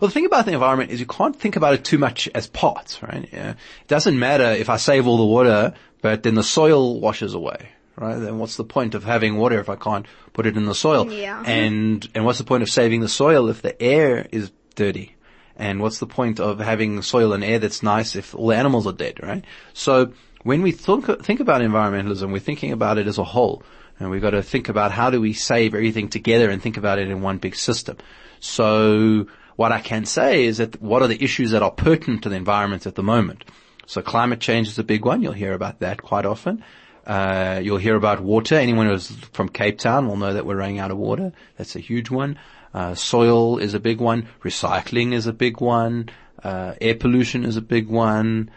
well, 0.00 0.08
the 0.08 0.14
thing 0.14 0.26
about 0.26 0.46
the 0.46 0.52
environment 0.52 0.90
is 0.90 1.00
you 1.00 1.06
can't 1.06 1.34
think 1.34 1.56
about 1.56 1.74
it 1.74 1.84
too 1.84 1.98
much 1.98 2.28
as 2.34 2.46
parts, 2.46 3.02
right? 3.02 3.28
Yeah. 3.32 3.50
It 3.50 3.88
doesn't 3.88 4.18
matter 4.18 4.44
if 4.44 4.68
I 4.70 4.76
save 4.76 5.06
all 5.06 5.16
the 5.16 5.24
water, 5.24 5.74
but 6.00 6.22
then 6.22 6.34
the 6.34 6.42
soil 6.42 7.00
washes 7.00 7.34
away, 7.34 7.70
right? 8.00 8.18
Then 8.18 8.38
what's 8.38 8.56
the 8.56 8.64
point 8.64 8.94
of 8.94 9.04
having 9.04 9.36
water 9.36 9.58
if 9.58 9.68
I 9.68 9.76
can't 9.76 10.06
put 10.32 10.46
it 10.46 10.56
in 10.56 10.66
the 10.66 10.74
soil? 10.74 11.10
Yeah. 11.12 11.42
And, 11.44 12.08
and 12.14 12.24
what's 12.24 12.38
the 12.38 12.44
point 12.44 12.62
of 12.62 12.70
saving 12.70 13.00
the 13.00 13.08
soil 13.08 13.48
if 13.48 13.62
the 13.62 13.80
air 13.82 14.26
is 14.30 14.50
dirty? 14.74 15.16
And 15.56 15.80
what's 15.80 15.98
the 15.98 16.06
point 16.06 16.38
of 16.38 16.60
having 16.60 17.02
soil 17.02 17.32
and 17.32 17.42
air 17.42 17.58
that's 17.58 17.82
nice 17.82 18.14
if 18.14 18.34
all 18.34 18.48
the 18.48 18.56
animals 18.56 18.86
are 18.86 18.92
dead, 18.92 19.20
right? 19.22 19.44
So 19.74 20.12
when 20.44 20.62
we 20.62 20.70
think, 20.70 21.06
think 21.22 21.40
about 21.40 21.62
environmentalism, 21.62 22.30
we're 22.32 22.38
thinking 22.38 22.72
about 22.72 22.98
it 22.98 23.08
as 23.08 23.18
a 23.18 23.24
whole. 23.24 23.62
And 23.98 24.10
we've 24.10 24.22
got 24.22 24.30
to 24.30 24.42
think 24.42 24.68
about 24.68 24.92
how 24.92 25.10
do 25.10 25.20
we 25.20 25.32
save 25.32 25.74
everything 25.74 26.08
together 26.08 26.50
and 26.50 26.62
think 26.62 26.76
about 26.76 27.00
it 27.00 27.10
in 27.10 27.20
one 27.20 27.38
big 27.38 27.56
system. 27.56 27.96
So 28.38 29.26
what 29.56 29.72
I 29.72 29.80
can 29.80 30.04
say 30.04 30.44
is 30.44 30.58
that 30.58 30.80
what 30.80 31.02
are 31.02 31.08
the 31.08 31.22
issues 31.22 31.50
that 31.50 31.64
are 31.64 31.70
pertinent 31.72 32.22
to 32.22 32.28
the 32.28 32.36
environment 32.36 32.86
at 32.86 32.94
the 32.94 33.02
moment? 33.02 33.44
So 33.86 34.02
climate 34.02 34.38
change 34.38 34.68
is 34.68 34.78
a 34.78 34.84
big 34.84 35.04
one. 35.04 35.22
You'll 35.22 35.32
hear 35.32 35.54
about 35.54 35.80
that 35.80 36.02
quite 36.02 36.26
often. 36.26 36.62
Uh, 37.08 37.58
you'll 37.62 37.78
hear 37.78 37.96
about 37.96 38.20
water. 38.20 38.54
Anyone 38.56 38.86
who's 38.86 39.10
from 39.32 39.48
Cape 39.48 39.78
Town 39.78 40.06
will 40.06 40.16
know 40.18 40.34
that 40.34 40.44
we're 40.46 40.56
running 40.56 40.78
out 40.78 40.90
of 40.90 40.98
water. 40.98 41.32
That's 41.56 41.74
a 41.74 41.80
huge 41.80 42.10
one. 42.10 42.38
Uh, 42.74 42.94
soil 42.94 43.56
is 43.58 43.72
a 43.72 43.80
big 43.80 43.98
one. 44.00 44.28
Recycling 44.44 45.14
is 45.14 45.26
a 45.26 45.32
big 45.32 45.60
one. 45.60 46.10
Uh, 46.44 46.74
air 46.80 46.94
pollution 46.94 47.44
is 47.44 47.56
a 47.56 47.62
big 47.62 47.88
one. 47.88 48.50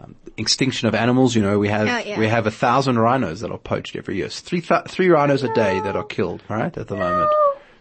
Um, 0.00 0.16
extinction 0.36 0.88
of 0.88 0.94
animals. 0.96 1.36
You 1.36 1.42
know, 1.42 1.58
we 1.60 1.68
have 1.68 1.86
Oh, 1.86 2.08
yeah. 2.08 2.18
we 2.18 2.26
have 2.26 2.46
a 2.48 2.50
thousand 2.50 2.98
rhinos 2.98 3.40
that 3.40 3.52
are 3.52 3.58
poached 3.58 3.94
every 3.94 4.16
year. 4.16 4.26
It's 4.26 4.40
three 4.40 4.60
th- 4.60 4.86
three 4.88 5.08
rhinos 5.08 5.44
a 5.44 5.54
day 5.54 5.78
that 5.80 5.94
are 5.94 6.02
killed. 6.04 6.42
Right 6.48 6.76
at 6.76 6.88
the 6.88 6.96
moment. 6.96 7.30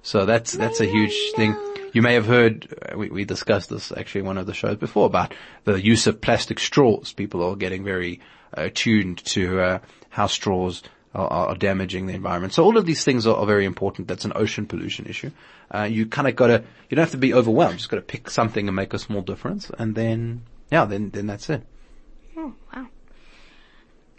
So 0.04 0.26
that's 0.26 0.52
that's 0.54 0.80
a 0.80 0.86
huge 0.86 1.16
thing. 1.36 1.56
You 1.92 2.04
may 2.04 2.14
have 2.14 2.28
heard 2.28 2.68
uh, 2.92 2.98
we, 2.98 3.10
we 3.10 3.26
discussed 3.26 3.70
this 3.72 3.92
actually 3.92 4.20
in 4.22 4.28
one 4.28 4.38
of 4.38 4.46
the 4.46 4.54
shows 4.54 4.78
before 4.78 5.08
about 5.08 5.34
the 5.64 5.82
use 5.82 6.06
of 6.06 6.22
plastic 6.22 6.60
straws. 6.60 7.14
People 7.14 7.44
are 7.44 7.56
getting 7.56 7.84
very 7.84 8.20
attuned 8.54 9.18
to 9.26 9.60
uh, 9.60 9.80
how 10.14 10.28
straws 10.28 10.84
are, 11.16 11.28
are 11.28 11.56
damaging 11.56 12.06
the 12.06 12.14
environment. 12.14 12.54
So 12.54 12.64
all 12.64 12.78
of 12.78 12.86
these 12.86 13.04
things 13.04 13.26
are, 13.26 13.36
are 13.36 13.48
very 13.48 13.66
important. 13.66 14.08
That's 14.08 14.26
an 14.26 14.34
ocean 14.36 14.68
pollution 14.68 15.08
issue. 15.08 15.32
Uh, 15.74 15.84
you 15.84 16.06
kind 16.06 16.28
of 16.28 16.36
got 16.36 16.48
to 16.48 16.64
you 16.90 16.96
don't 16.96 17.04
have 17.04 17.12
to 17.12 17.18
be 17.18 17.34
overwhelmed. 17.34 17.74
You 17.74 17.78
just 17.80 17.90
got 17.90 17.98
to 17.98 18.04
pick 18.04 18.30
something 18.30 18.68
and 18.68 18.76
make 18.76 18.94
a 18.94 19.00
small 19.00 19.22
difference, 19.22 19.72
and 19.78 19.96
then 19.96 20.44
yeah, 20.72 20.86
then 20.86 21.10
then 21.10 21.26
that's 21.26 21.50
it. 21.50 21.64
Oh, 22.38 22.54
wow. 22.74 22.88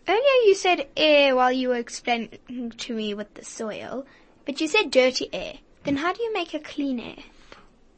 Earlier 0.06 0.40
you 0.46 0.54
said 0.54 0.88
air 0.96 1.36
while 1.36 1.52
you 1.52 1.68
were 1.68 1.76
explaining 1.76 2.72
to 2.76 2.94
me 2.94 3.14
with 3.14 3.32
the 3.34 3.44
soil, 3.44 4.04
but 4.44 4.60
you 4.60 4.66
said 4.68 4.90
dirty 4.90 5.28
air. 5.32 5.54
Then 5.84 5.96
how 5.96 6.12
do 6.12 6.22
you 6.22 6.32
make 6.32 6.54
a 6.54 6.58
clean 6.58 6.98
air? 6.98 7.22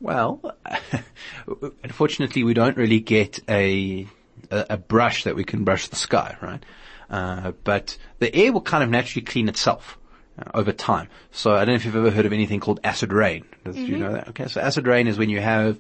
Well, 0.01 0.55
unfortunately, 1.83 2.45
we 2.45 2.53
don't 2.53 2.77
really 2.77 3.01
get 3.01 3.41
a, 3.49 4.07
a 4.51 4.67
a 4.71 4.77
brush 4.77 5.25
that 5.25 5.35
we 5.35 5.45
can 5.45 5.65
brush 5.65 5.89
the 5.89 5.97
sky, 5.97 6.37
right? 6.43 6.63
Uh, 7.09 7.53
but 7.65 7.97
the 8.19 8.35
air 8.35 8.53
will 8.53 8.61
kind 8.61 8.83
of 8.83 8.91
naturally 8.91 9.25
clean 9.25 9.49
itself 9.49 9.99
uh, 10.39 10.51
over 10.55 10.73
time. 10.73 11.09
So 11.31 11.55
I 11.55 11.59
don't 11.59 11.69
know 11.69 11.75
if 11.75 11.85
you've 11.85 11.97
ever 11.97 12.11
heard 12.11 12.27
of 12.27 12.33
anything 12.33 12.61
called 12.61 12.81
acid 12.83 13.13
rain. 13.13 13.45
Does, 13.65 13.77
Do 13.77 13.83
you 13.83 13.99
know 13.99 14.13
that? 14.13 14.29
Okay, 14.29 14.49
so 14.49 14.61
acid 14.61 14.87
rain 14.87 15.07
is 15.07 15.19
when 15.19 15.31
you 15.31 15.41
have 15.41 15.79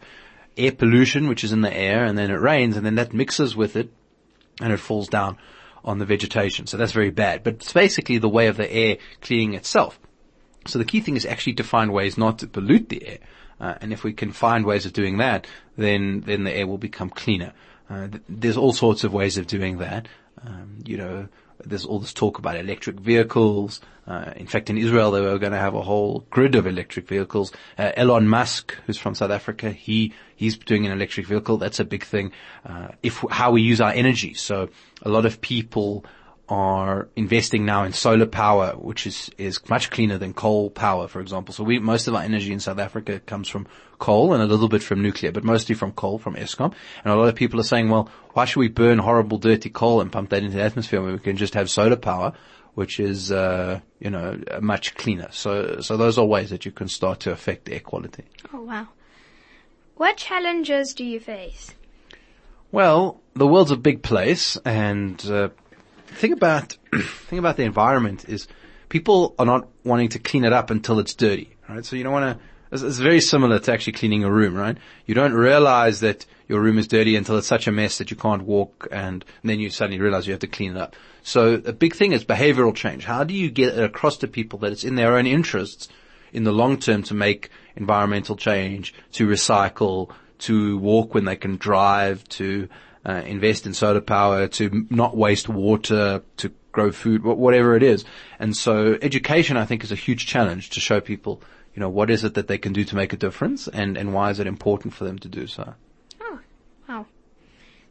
air 0.57 0.73
pollution, 0.73 1.29
which 1.29 1.45
is 1.45 1.53
in 1.53 1.61
the 1.61 1.75
air, 1.75 2.05
and 2.05 2.17
then 2.17 2.31
it 2.31 2.41
rains, 2.41 2.77
and 2.77 2.87
then 2.87 2.95
that 2.95 3.13
mixes 3.13 3.57
with 3.57 3.77
it, 3.77 3.91
and 4.61 4.73
it 4.73 4.79
falls 4.79 5.09
down 5.09 5.37
on 5.85 5.99
the 5.99 6.05
vegetation. 6.05 6.67
So 6.67 6.77
that's 6.77 6.93
very 6.93 7.11
bad. 7.11 7.43
But 7.43 7.55
it's 7.55 7.73
basically 7.73 8.19
the 8.19 8.29
way 8.29 8.49
of 8.49 8.57
the 8.57 8.73
air 8.73 8.99
cleaning 9.21 9.55
itself. 9.55 9.99
So 10.67 10.79
the 10.79 10.85
key 10.85 11.01
thing 11.01 11.17
is 11.17 11.25
actually 11.25 11.55
to 11.55 11.65
find 11.65 11.93
ways 11.93 12.19
not 12.19 12.41
to 12.41 12.47
pollute 12.49 12.89
the 12.89 13.07
air. 13.07 13.19
Uh, 13.61 13.75
and 13.81 13.93
if 13.93 14.05
we 14.05 14.13
can 14.13 14.33
find 14.33 14.67
ways 14.67 14.85
of 14.85 14.93
doing 14.93 15.19
that, 15.19 15.47
then 15.77 16.21
then 16.27 16.45
the 16.45 16.53
air 16.53 16.67
will 16.67 16.79
become 16.79 17.09
cleaner. 17.09 17.53
Uh, 17.89 18.09
th- 18.09 18.23
there's 18.29 18.57
all 18.57 18.73
sorts 18.73 19.05
of 19.05 19.13
ways 19.13 19.39
of 19.39 19.47
doing 19.47 19.79
that. 19.79 20.09
Um, 20.45 20.79
you 20.85 20.97
know, 20.97 21.29
there's 21.65 21.85
all 21.85 21.99
this 21.99 22.13
talk 22.13 22.39
about 22.39 22.57
electric 22.57 23.01
vehicles. 23.01 23.81
Uh, 24.07 24.33
in 24.37 24.47
fact, 24.47 24.71
in 24.71 24.79
Israel, 24.79 25.11
they 25.11 25.21
were 25.21 25.39
going 25.39 25.53
to 25.53 25.59
have 25.59 25.75
a 25.75 25.83
whole 25.83 26.25
grid 26.31 26.55
of 26.55 26.67
electric 26.67 27.09
vehicles. 27.09 27.53
Uh, 27.79 27.93
Elon 27.97 28.29
Musk, 28.29 28.77
who's 28.87 28.99
from 28.99 29.15
South 29.15 29.31
Africa, 29.31 29.71
he 29.71 30.13
he's 30.37 30.57
doing 30.57 30.87
an 30.87 30.93
electric 30.93 31.27
vehicle. 31.27 31.57
That's 31.57 31.81
a 31.81 31.85
big 31.85 32.05
thing. 32.05 32.33
Uh, 32.65 32.89
if 33.03 33.25
how 33.31 33.51
we 33.51 33.63
use 33.63 33.81
our 33.81 33.93
energy. 33.93 34.35
So 34.35 34.69
a 35.03 35.09
lot 35.09 35.27
of 35.27 35.41
people 35.41 36.05
are 36.49 37.09
investing 37.17 37.65
now 37.65 37.83
in 37.85 37.93
solar 37.93 38.27
power, 38.27 38.73
which 38.77 39.07
is, 39.07 39.31
is 39.37 39.59
much 39.69 39.91
cleaner 39.91 40.17
than 40.17 40.33
coal 40.33 40.71
power, 40.71 41.09
for 41.09 41.21
example. 41.21 41.53
So 41.53 41.65
we, 41.65 41.79
most 41.79 42.07
of 42.07 42.15
our 42.15 42.23
energy 42.23 42.53
in 42.53 42.61
South 42.61 42.79
Africa 42.79 43.19
comes 43.21 43.49
from 43.49 43.67
coal 43.99 44.33
and 44.33 44.43
a 44.43 44.47
little 44.47 44.69
bit 44.69 44.83
from 44.83 45.03
nuclear, 45.03 45.33
but 45.33 45.43
mostly 45.43 45.75
from 45.75 45.93
coal, 45.93 46.19
from 46.19 46.37
Eskom. 46.37 46.73
And 47.05 47.13
a 47.13 47.17
lot 47.17 47.29
of 47.29 47.35
people 47.35 47.59
are 47.59 47.65
saying, 47.65 47.89
well, 47.89 48.09
why 48.35 48.45
should 48.45 48.61
we 48.61 48.69
burn 48.69 48.99
horrible, 48.99 49.39
dirty 49.39 49.71
coal 49.71 50.01
and 50.01 50.13
pump 50.13 50.31
that 50.31 50.45
into 50.45 50.57
the 50.57 50.63
atmosphere 50.63 51.03
when 51.03 51.13
we 51.13 51.19
can 51.19 51.37
just 51.37 51.55
have 51.55 51.69
solar 51.69 51.97
power, 51.97 52.33
which 52.75 53.01
is, 53.01 53.33
uh, 53.33 53.81
you 53.99 54.11
know, 54.11 54.39
much 54.61 54.95
cleaner. 54.95 55.29
So, 55.33 55.81
so 55.81 55.97
those 55.97 56.19
are 56.19 56.25
ways 56.25 56.51
that 56.51 56.65
you 56.65 56.73
can 56.73 56.89
start 56.89 57.21
to 57.21 57.33
affect 57.33 57.69
air 57.69 57.81
quality. 57.81 58.25
Oh 58.53 58.61
wow. 58.61 58.89
What 59.97 60.19
challenges 60.19 60.93
do 60.93 61.05
you 61.05 61.19
face? 61.19 61.75
Well, 62.71 63.21
the 63.35 63.47
world's 63.47 63.71
a 63.71 63.77
big 63.77 64.03
place, 64.03 64.59
and 64.65 65.25
uh, 65.31 65.49
thing 66.17 66.33
about 66.33 66.77
thing 67.29 67.39
about 67.39 67.57
the 67.57 67.65
environment 67.65 68.29
is 68.29 68.49
people 68.89 69.35
are 69.39 69.47
not 69.47 69.69
wanting 69.85 70.09
to 70.11 70.19
clean 70.19 70.45
it 70.45 70.53
up 70.53 70.71
until 70.71 70.99
it's 70.99 71.15
dirty, 71.15 71.57
right? 71.69 71.85
So 71.85 71.97
you 71.97 72.03
don't 72.05 72.13
want 72.13 72.39
to. 72.39 72.45
It's, 72.73 72.83
it's 72.83 72.99
very 72.99 73.21
similar 73.21 73.59
to 73.61 73.73
actually 73.73 73.93
cleaning 73.93 74.25
a 74.25 74.31
room, 74.31 74.55
right? 74.55 74.77
You 75.07 75.15
don't 75.15 75.35
realize 75.35 76.01
that 76.01 76.27
your 76.49 76.61
room 76.61 76.79
is 76.79 76.89
dirty 76.89 77.17
until 77.17 77.37
it's 77.39 77.47
such 77.47 77.67
a 77.67 77.73
mess 77.73 77.99
that 77.99 78.11
you 78.11 78.17
can't 78.17 78.43
walk, 78.43 78.89
and, 78.91 79.25
and 79.43 79.51
then 79.51 79.61
you 79.61 79.71
suddenly 79.71 80.01
realize 80.01 80.27
you 80.27 80.33
have 80.33 80.41
to 80.41 80.47
clean 80.47 80.73
it 80.73 80.77
up. 80.77 80.97
So 81.23 81.55
a 81.65 81.73
big 81.73 81.95
thing 81.95 82.13
is 82.13 82.25
behavioral 82.25 82.75
change. 82.75 83.05
How 83.05 83.25
do 83.25 83.35
you 83.35 83.51
get 83.51 83.77
it 83.77 83.85
across 83.85 84.17
to 84.19 84.29
people 84.29 84.59
that 84.61 84.73
it's 84.73 84.85
in 84.85 84.95
their 84.95 85.17
own 85.17 85.27
interests 85.27 85.89
in 86.33 86.45
the 86.45 86.53
long 86.53 86.79
term 86.79 87.03
to 87.05 87.15
make 87.15 87.51
environmental 87.77 88.37
change, 88.37 88.95
to 89.13 89.27
recycle, 89.27 90.11
to 90.39 90.79
walk 90.79 91.15
when 91.15 91.25
they 91.25 91.37
can 91.37 91.57
drive, 91.57 92.29
to 92.29 92.69
uh, 93.07 93.23
invest 93.25 93.67
in 93.67 93.73
solar 93.73 94.01
power, 94.01 94.49
to 94.49 94.87
not 94.91 95.17
waste 95.17 95.49
water, 95.49 96.23
to 96.39 96.53
grow 96.73 96.91
food, 96.91 97.23
whatever 97.23 97.77
it 97.77 97.83
is. 97.83 98.05
And 98.39 98.57
so 98.57 98.99
education, 99.01 99.57
I 99.57 99.65
think, 99.65 99.85
is 99.85 99.93
a 99.93 99.97
huge 99.97 100.27
challenge 100.27 100.71
to 100.71 100.81
show 100.81 101.01
people, 101.01 101.41
you 101.75 101.81
know, 101.81 101.89
what 101.89 102.11
is 102.11 102.25
it 102.25 102.35
that 102.35 102.49
they 102.49 102.59
can 102.59 102.73
do 102.73 102.85
to 102.85 102.97
make 102.97 103.13
a 103.13 103.17
difference 103.17 103.69
and, 103.69 103.97
and 103.97 104.13
why 104.13 104.31
is 104.31 104.41
it 104.41 104.47
important 104.47 104.93
for 104.93 105.05
them 105.05 105.19
to 105.21 105.29
do 105.29 105.47
so? 105.47 105.75
Oh, 106.21 106.41
wow. 106.89 107.07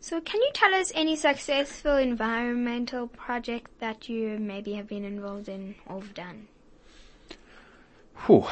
So 0.01 0.22
can 0.22 0.41
you 0.41 0.51
tell 0.53 0.74
us 0.75 0.91
any 0.93 1.15
successful 1.15 1.95
environmental 1.95 3.07
project 3.07 3.72
that 3.79 4.07
you 4.07 4.38
maybe 4.38 4.74
have 4.74 4.88
been 4.88 5.05
involved 5.05 5.50
in 5.50 5.75
or 5.88 6.01
have 6.01 6.13
done? 6.13 6.48
Whew, 8.25 8.45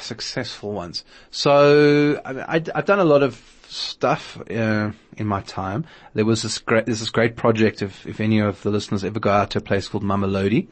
successful 0.00 0.72
ones. 0.72 1.04
So 1.30 2.20
I, 2.24 2.56
I, 2.56 2.62
I've 2.74 2.84
done 2.84 2.98
a 2.98 3.04
lot 3.04 3.22
of 3.22 3.36
stuff 3.68 4.40
uh, 4.50 4.90
in 5.16 5.26
my 5.26 5.42
time. 5.42 5.84
There 6.14 6.24
was 6.24 6.42
this 6.42 6.58
great, 6.58 6.86
there's 6.86 7.00
this 7.00 7.10
great 7.10 7.36
project. 7.36 7.82
If 7.82 8.06
if 8.06 8.20
any 8.20 8.40
of 8.40 8.62
the 8.62 8.70
listeners 8.70 9.04
ever 9.04 9.20
go 9.20 9.30
out 9.30 9.50
to 9.50 9.58
a 9.58 9.62
place 9.62 9.88
called 9.88 10.04
Mamelodi, 10.04 10.68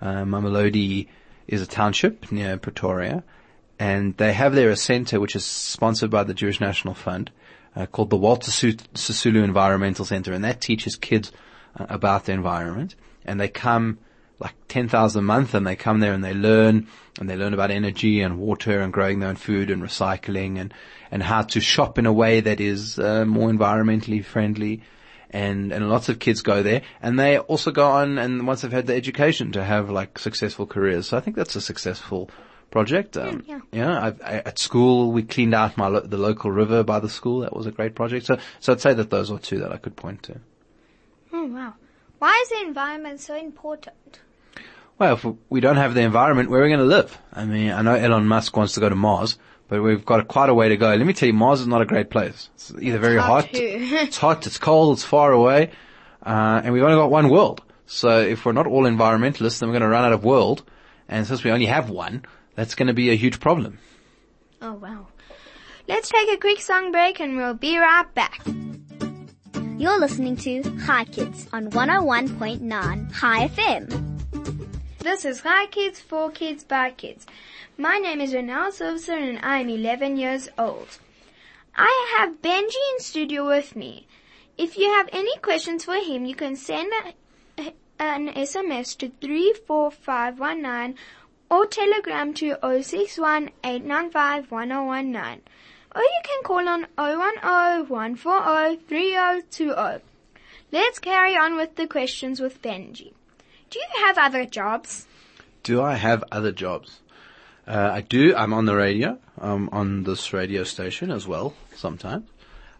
uh, 0.00 0.24
Mamelodi 0.24 1.08
is 1.46 1.62
a 1.62 1.66
township 1.66 2.30
near 2.32 2.56
Pretoria, 2.56 3.24
and 3.78 4.16
they 4.16 4.32
have 4.32 4.54
there 4.54 4.70
a 4.70 4.76
center 4.76 5.20
which 5.20 5.36
is 5.36 5.44
sponsored 5.44 6.10
by 6.10 6.24
the 6.24 6.34
Jewish 6.34 6.60
National 6.60 6.94
Fund 6.94 7.30
uh, 7.74 7.86
called 7.86 8.10
the 8.10 8.16
Walter 8.16 8.50
Sisulu 8.50 9.44
Environmental 9.44 10.04
Center, 10.04 10.32
and 10.32 10.44
that 10.44 10.60
teaches 10.60 10.96
kids 10.96 11.32
uh, 11.78 11.86
about 11.88 12.24
the 12.24 12.32
environment. 12.32 12.94
And 13.24 13.40
they 13.40 13.48
come 13.48 13.98
like 14.38 14.54
10,000 14.68 15.18
a 15.18 15.22
month 15.22 15.54
and 15.54 15.66
they 15.66 15.76
come 15.76 16.00
there 16.00 16.12
and 16.12 16.22
they 16.22 16.34
learn 16.34 16.86
and 17.18 17.30
they 17.30 17.36
learn 17.36 17.54
about 17.54 17.70
energy 17.70 18.20
and 18.20 18.38
water 18.38 18.80
and 18.80 18.92
growing 18.92 19.20
their 19.20 19.30
own 19.30 19.36
food 19.36 19.70
and 19.70 19.82
recycling 19.82 20.60
and, 20.60 20.74
and 21.10 21.22
how 21.22 21.42
to 21.42 21.60
shop 21.60 21.98
in 21.98 22.06
a 22.06 22.12
way 22.12 22.40
that 22.40 22.60
is 22.60 22.98
uh, 22.98 23.24
more 23.24 23.50
environmentally 23.50 24.24
friendly. 24.24 24.82
And, 25.30 25.72
and 25.72 25.90
lots 25.90 26.08
of 26.08 26.18
kids 26.18 26.40
go 26.40 26.62
there 26.62 26.82
and 27.02 27.18
they 27.18 27.38
also 27.38 27.70
go 27.70 27.90
on 27.90 28.16
and 28.16 28.46
once 28.46 28.62
they've 28.62 28.70
had 28.70 28.86
the 28.86 28.94
education 28.94 29.52
to 29.52 29.64
have 29.64 29.90
like 29.90 30.18
successful 30.18 30.66
careers. 30.66 31.08
So 31.08 31.16
I 31.16 31.20
think 31.20 31.36
that's 31.36 31.56
a 31.56 31.60
successful 31.60 32.30
project. 32.70 33.16
Um, 33.16 33.42
yeah. 33.46 33.60
yeah, 33.72 34.04
I've, 34.06 34.22
I, 34.22 34.32
at 34.38 34.58
school 34.58 35.10
we 35.12 35.24
cleaned 35.24 35.54
out 35.54 35.76
my 35.76 35.88
lo- 35.88 36.00
the 36.00 36.16
local 36.16 36.50
river 36.50 36.84
by 36.84 37.00
the 37.00 37.08
school. 37.08 37.40
That 37.40 37.56
was 37.56 37.66
a 37.66 37.72
great 37.72 37.94
project. 37.94 38.26
So 38.26 38.38
so 38.60 38.72
I'd 38.72 38.80
say 38.80 38.94
that 38.94 39.10
those 39.10 39.30
are 39.30 39.38
two 39.38 39.58
that 39.58 39.72
I 39.72 39.78
could 39.78 39.96
point 39.96 40.22
to. 40.24 40.40
Oh 41.32 41.46
wow. 41.46 41.74
Why 42.18 42.40
is 42.42 42.48
the 42.50 42.66
environment 42.66 43.20
so 43.20 43.36
important? 43.36 44.20
Well, 44.98 45.14
if 45.14 45.26
we 45.50 45.60
don't 45.60 45.76
have 45.76 45.94
the 45.94 46.00
environment, 46.00 46.48
where 46.48 46.60
are 46.60 46.62
we 46.62 46.70
going 46.70 46.80
to 46.80 46.86
live? 46.86 47.18
I 47.32 47.44
mean, 47.44 47.70
I 47.70 47.82
know 47.82 47.94
Elon 47.94 48.26
Musk 48.26 48.56
wants 48.56 48.74
to 48.74 48.80
go 48.80 48.88
to 48.88 48.94
Mars, 48.94 49.38
but 49.68 49.82
we've 49.82 50.04
got 50.04 50.26
quite 50.26 50.48
a 50.48 50.54
way 50.54 50.70
to 50.70 50.76
go. 50.76 50.94
Let 50.94 51.06
me 51.06 51.12
tell 51.12 51.26
you, 51.26 51.34
Mars 51.34 51.60
is 51.60 51.66
not 51.66 51.82
a 51.82 51.84
great 51.84 52.08
place. 52.08 52.48
It's 52.54 52.72
either 52.80 52.98
very 52.98 53.18
hot 53.18 53.44
hot, 53.44 53.50
it's 53.52 54.16
hot, 54.16 54.46
it's 54.46 54.56
cold, 54.56 54.96
it's 54.96 55.04
far 55.04 55.32
away, 55.32 55.70
uh, 56.24 56.62
and 56.64 56.72
we've 56.72 56.82
only 56.82 56.96
got 56.96 57.10
one 57.10 57.28
world. 57.28 57.62
So 57.86 58.20
if 58.20 58.44
we're 58.46 58.52
not 58.52 58.66
all 58.66 58.84
environmentalists, 58.84 59.60
then 59.60 59.68
we're 59.68 59.74
going 59.74 59.82
to 59.82 59.88
run 59.88 60.04
out 60.04 60.12
of 60.12 60.24
world. 60.24 60.62
And 61.08 61.26
since 61.26 61.44
we 61.44 61.50
only 61.50 61.66
have 61.66 61.90
one, 61.90 62.24
that's 62.54 62.74
going 62.74 62.88
to 62.88 62.94
be 62.94 63.10
a 63.10 63.14
huge 63.14 63.38
problem. 63.38 63.78
Oh 64.62 64.72
wow. 64.72 65.08
Let's 65.86 66.08
take 66.08 66.32
a 66.32 66.36
quick 66.36 66.60
song 66.60 66.90
break 66.90 67.20
and 67.20 67.36
we'll 67.36 67.54
be 67.54 67.78
right 67.78 68.12
back. 68.14 68.40
You're 69.78 70.00
listening 70.00 70.36
to 70.38 70.62
Hi 70.86 71.04
Kids 71.04 71.46
on 71.52 71.70
101.9 71.70 73.12
Hi 73.12 73.48
FM. 73.48 74.15
This 75.06 75.24
is 75.24 75.42
Hi 75.42 75.66
Kids, 75.66 76.00
for 76.00 76.32
Kids, 76.32 76.64
by 76.64 76.90
Kids. 76.90 77.26
My 77.78 77.98
name 77.98 78.20
is 78.20 78.34
Renal 78.34 78.72
Silverson 78.72 79.22
and 79.22 79.38
I 79.40 79.60
am 79.60 79.68
11 79.68 80.16
years 80.16 80.48
old. 80.58 80.98
I 81.76 82.16
have 82.18 82.42
Benji 82.42 82.82
in 82.92 82.98
studio 82.98 83.46
with 83.46 83.76
me. 83.76 84.08
If 84.58 84.76
you 84.76 84.90
have 84.90 85.08
any 85.12 85.38
questions 85.38 85.84
for 85.84 85.94
him, 85.94 86.24
you 86.24 86.34
can 86.34 86.56
send 86.56 86.92
a, 87.56 87.72
an 88.00 88.30
SMS 88.30 88.98
to 88.98 89.12
34519 89.20 90.96
or 91.52 91.66
telegram 91.66 92.34
to 92.34 92.56
061 92.60 93.50
1019. 93.62 95.42
Or 95.94 96.02
you 96.02 96.20
can 96.24 96.42
call 96.42 96.68
on 96.68 96.88
010 96.96 98.16
Let's 100.72 100.98
carry 100.98 101.36
on 101.36 101.56
with 101.56 101.76
the 101.76 101.86
questions 101.86 102.40
with 102.40 102.60
Benji. 102.60 103.12
Do 103.70 103.78
you 103.78 104.06
have 104.06 104.18
other 104.18 104.44
jobs? 104.44 105.06
Do 105.62 105.82
I 105.82 105.94
have 105.94 106.24
other 106.30 106.52
jobs? 106.52 107.00
Uh, 107.66 107.90
I 107.92 108.00
do. 108.00 108.34
I'm 108.34 108.52
on 108.52 108.66
the 108.66 108.76
radio. 108.76 109.18
I'm 109.38 109.68
on 109.70 110.04
this 110.04 110.32
radio 110.32 110.62
station 110.64 111.10
as 111.10 111.26
well 111.26 111.54
sometimes. 111.74 112.28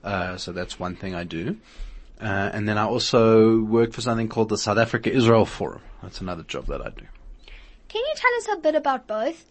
Uh, 0.04 0.36
so 0.36 0.52
that's 0.52 0.78
one 0.78 0.94
thing 0.94 1.14
I 1.14 1.24
do. 1.24 1.56
Uh, 2.20 2.24
and 2.52 2.68
then 2.68 2.78
I 2.78 2.84
also 2.84 3.60
work 3.60 3.92
for 3.92 4.00
something 4.00 4.28
called 4.28 4.48
the 4.48 4.56
South 4.56 4.78
Africa 4.78 5.12
Israel 5.12 5.44
Forum. 5.44 5.82
That's 6.02 6.20
another 6.20 6.44
job 6.44 6.66
that 6.66 6.80
I 6.80 6.90
do. 6.90 7.06
Can 7.88 8.02
you 8.02 8.14
tell 8.14 8.34
us 8.38 8.58
a 8.58 8.60
bit 8.60 8.74
about 8.74 9.06
both? 9.06 9.44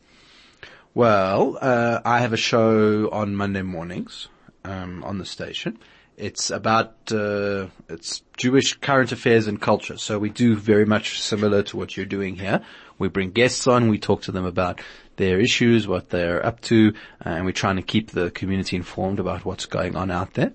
Well, 0.93 1.57
uh, 1.61 1.99
I 2.05 2.19
have 2.19 2.31
a 2.31 2.37
show 2.37 3.09
on 3.11 3.35
Monday 3.35 3.61
mornings 3.61 4.29
um, 4.63 5.03
on 5.03 5.17
the 5.17 5.25
station. 5.25 5.77
It's 6.17 6.49
about 6.49 6.95
uh, 7.11 7.67
it's 7.89 8.23
Jewish 8.37 8.75
current 8.75 9.11
affairs 9.11 9.47
and 9.47 9.61
culture. 9.61 9.97
So 9.97 10.17
we 10.17 10.29
do 10.29 10.55
very 10.55 10.85
much 10.85 11.21
similar 11.21 11.61
to 11.63 11.77
what 11.77 11.97
you're 11.97 12.05
doing 12.05 12.37
here. 12.37 12.61
We 12.97 13.09
bring 13.09 13.31
guests 13.31 13.67
on. 13.67 13.89
We 13.89 13.97
talk 13.97 14.21
to 14.23 14.31
them 14.31 14.45
about 14.45 14.79
their 15.17 15.39
issues, 15.39 15.87
what 15.87 16.09
they're 16.09 16.45
up 16.45 16.61
to, 16.61 16.93
and 17.21 17.45
we're 17.45 17.51
trying 17.51 17.75
to 17.75 17.81
keep 17.81 18.11
the 18.11 18.31
community 18.31 18.77
informed 18.77 19.19
about 19.19 19.43
what's 19.43 19.65
going 19.65 19.95
on 19.95 20.09
out 20.09 20.33
there. 20.35 20.53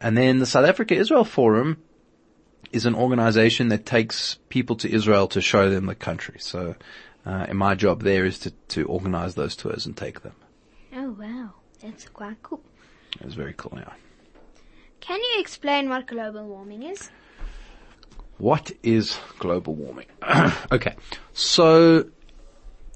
And 0.00 0.16
then 0.16 0.38
the 0.38 0.46
South 0.46 0.66
Africa 0.66 0.94
Israel 0.94 1.24
Forum 1.24 1.76
is 2.72 2.86
an 2.86 2.94
organization 2.94 3.68
that 3.68 3.86
takes 3.86 4.38
people 4.48 4.76
to 4.76 4.90
Israel 4.90 5.28
to 5.28 5.40
show 5.40 5.70
them 5.70 5.86
the 5.86 5.94
country. 5.94 6.36
So, 6.38 6.74
uh, 7.26 7.46
and 7.48 7.58
my 7.58 7.74
job 7.74 8.02
there 8.02 8.24
is 8.24 8.38
to, 8.40 8.50
to 8.68 8.86
organize 8.86 9.34
those 9.34 9.56
tours 9.56 9.86
and 9.86 9.96
take 9.96 10.22
them. 10.22 10.34
Oh 10.94 11.10
wow, 11.10 11.50
that's 11.80 12.08
quite 12.08 12.42
cool. 12.42 12.62
It's 13.20 13.34
very 13.34 13.54
cool, 13.56 13.72
yeah. 13.76 13.92
Can 15.00 15.18
you 15.20 15.40
explain 15.40 15.88
what 15.88 16.06
global 16.06 16.46
warming 16.46 16.82
is? 16.82 17.10
What 18.38 18.72
is 18.82 19.18
global 19.38 19.74
warming? 19.74 20.06
okay. 20.72 20.94
So 21.32 22.06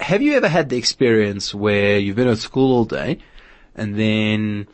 have 0.00 0.22
you 0.22 0.34
ever 0.34 0.48
had 0.48 0.68
the 0.68 0.76
experience 0.76 1.54
where 1.54 1.98
you've 1.98 2.16
been 2.16 2.28
at 2.28 2.38
school 2.38 2.72
all 2.72 2.84
day 2.84 3.18
and 3.74 3.98
then 3.98 4.68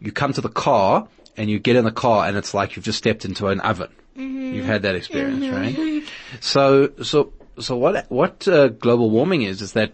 you 0.00 0.12
come 0.12 0.32
to 0.32 0.40
the 0.40 0.48
car 0.48 1.08
and 1.36 1.50
you 1.50 1.58
get 1.58 1.76
in 1.76 1.84
the 1.84 1.92
car 1.92 2.26
and 2.26 2.36
it's 2.36 2.54
like 2.54 2.76
you've 2.76 2.84
just 2.84 2.98
stepped 2.98 3.24
into 3.24 3.48
an 3.48 3.60
oven? 3.60 3.90
You've 4.14 4.64
had 4.64 4.82
that 4.82 4.94
experience, 4.94 5.46
right? 5.48 6.04
So, 6.40 6.92
so, 7.02 7.32
so 7.58 7.76
what, 7.76 8.10
what 8.10 8.48
uh, 8.48 8.68
global 8.68 9.10
warming 9.10 9.42
is, 9.42 9.60
is 9.60 9.72
that 9.74 9.92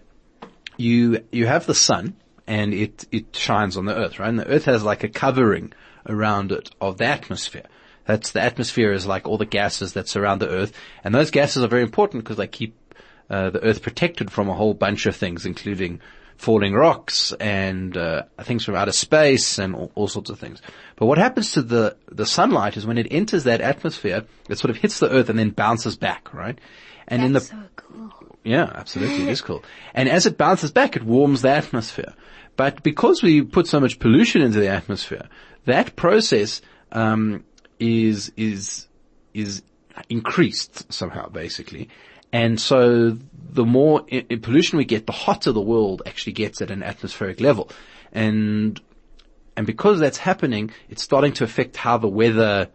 you, 0.77 1.23
you 1.31 1.45
have 1.45 1.65
the 1.65 1.75
sun 1.75 2.15
and 2.47 2.73
it, 2.73 3.05
it 3.11 3.35
shines 3.35 3.77
on 3.77 3.85
the 3.85 3.95
earth, 3.95 4.19
right? 4.19 4.29
And 4.29 4.39
the 4.39 4.47
earth 4.47 4.65
has 4.65 4.83
like 4.83 5.03
a 5.03 5.09
covering 5.09 5.73
around 6.07 6.51
it 6.51 6.69
of 6.81 6.97
the 6.97 7.05
atmosphere. 7.05 7.65
That's 8.05 8.31
the 8.31 8.41
atmosphere 8.41 8.91
is 8.91 9.05
like 9.05 9.27
all 9.27 9.37
the 9.37 9.45
gases 9.45 9.93
that 9.93 10.07
surround 10.07 10.41
the 10.41 10.49
earth. 10.49 10.73
And 11.03 11.15
those 11.15 11.31
gases 11.31 11.63
are 11.63 11.67
very 11.67 11.83
important 11.83 12.23
because 12.23 12.37
they 12.37 12.47
keep 12.47 12.75
uh, 13.29 13.49
the 13.49 13.63
earth 13.63 13.81
protected 13.81 14.31
from 14.31 14.49
a 14.49 14.53
whole 14.53 14.73
bunch 14.73 15.05
of 15.05 15.15
things, 15.15 15.45
including 15.45 16.01
falling 16.37 16.73
rocks 16.73 17.31
and 17.39 17.95
uh, 17.95 18.23
things 18.41 18.65
from 18.65 18.75
outer 18.75 18.91
space 18.91 19.57
and 19.57 19.75
all, 19.75 19.91
all, 19.95 20.07
sorts 20.07 20.29
of 20.29 20.39
things. 20.39 20.61
But 20.97 21.05
what 21.05 21.17
happens 21.17 21.53
to 21.53 21.61
the 21.61 21.95
the 22.11 22.25
sunlight 22.25 22.75
is 22.75 22.85
when 22.85 22.97
it 22.97 23.07
enters 23.11 23.45
that 23.45 23.61
atmosphere, 23.61 24.25
it 24.49 24.57
sort 24.57 24.69
of 24.69 24.77
hits 24.77 24.99
the 24.99 25.09
earth 25.09 25.29
and 25.29 25.39
then 25.39 25.51
bounces 25.51 25.95
back, 25.95 26.33
right? 26.33 26.59
And 27.07 27.35
That's 27.35 27.49
in 27.49 27.57
the 27.57 27.63
so 27.63 27.69
cool. 27.75 28.37
yeah, 28.43 28.71
absolutely, 28.75 29.23
it 29.23 29.29
is 29.29 29.41
cool. 29.41 29.63
And 29.93 30.09
as 30.09 30.25
it 30.25 30.37
bounces 30.37 30.71
back, 30.71 30.95
it 30.95 31.03
warms 31.03 31.41
the 31.41 31.49
atmosphere. 31.49 32.13
But 32.55 32.83
because 32.83 33.23
we 33.23 33.41
put 33.41 33.67
so 33.67 33.79
much 33.79 33.99
pollution 33.99 34.41
into 34.41 34.59
the 34.59 34.67
atmosphere, 34.67 35.27
that 35.65 35.95
process 35.95 36.61
um, 36.91 37.43
is 37.79 38.31
is 38.35 38.87
is 39.33 39.61
increased 40.09 40.91
somehow, 40.91 41.29
basically. 41.29 41.89
And 42.31 42.59
so 42.59 43.15
the 43.51 43.65
more 43.65 44.05
I- 44.11 44.25
pollution 44.41 44.77
we 44.77 44.85
get, 44.85 45.05
the 45.05 45.13
hotter 45.13 45.51
the 45.51 45.61
world 45.61 46.01
actually 46.05 46.33
gets 46.33 46.61
at 46.61 46.71
an 46.71 46.81
atmospheric 46.81 47.39
level. 47.39 47.69
And, 48.11 48.81
and 49.55 49.67
because 49.67 49.99
that's 49.99 50.17
happening, 50.17 50.71
it's 50.89 51.03
starting 51.03 51.33
to 51.33 51.43
affect 51.43 51.77
how 51.77 51.97
the 51.97 52.07
weather 52.07 52.69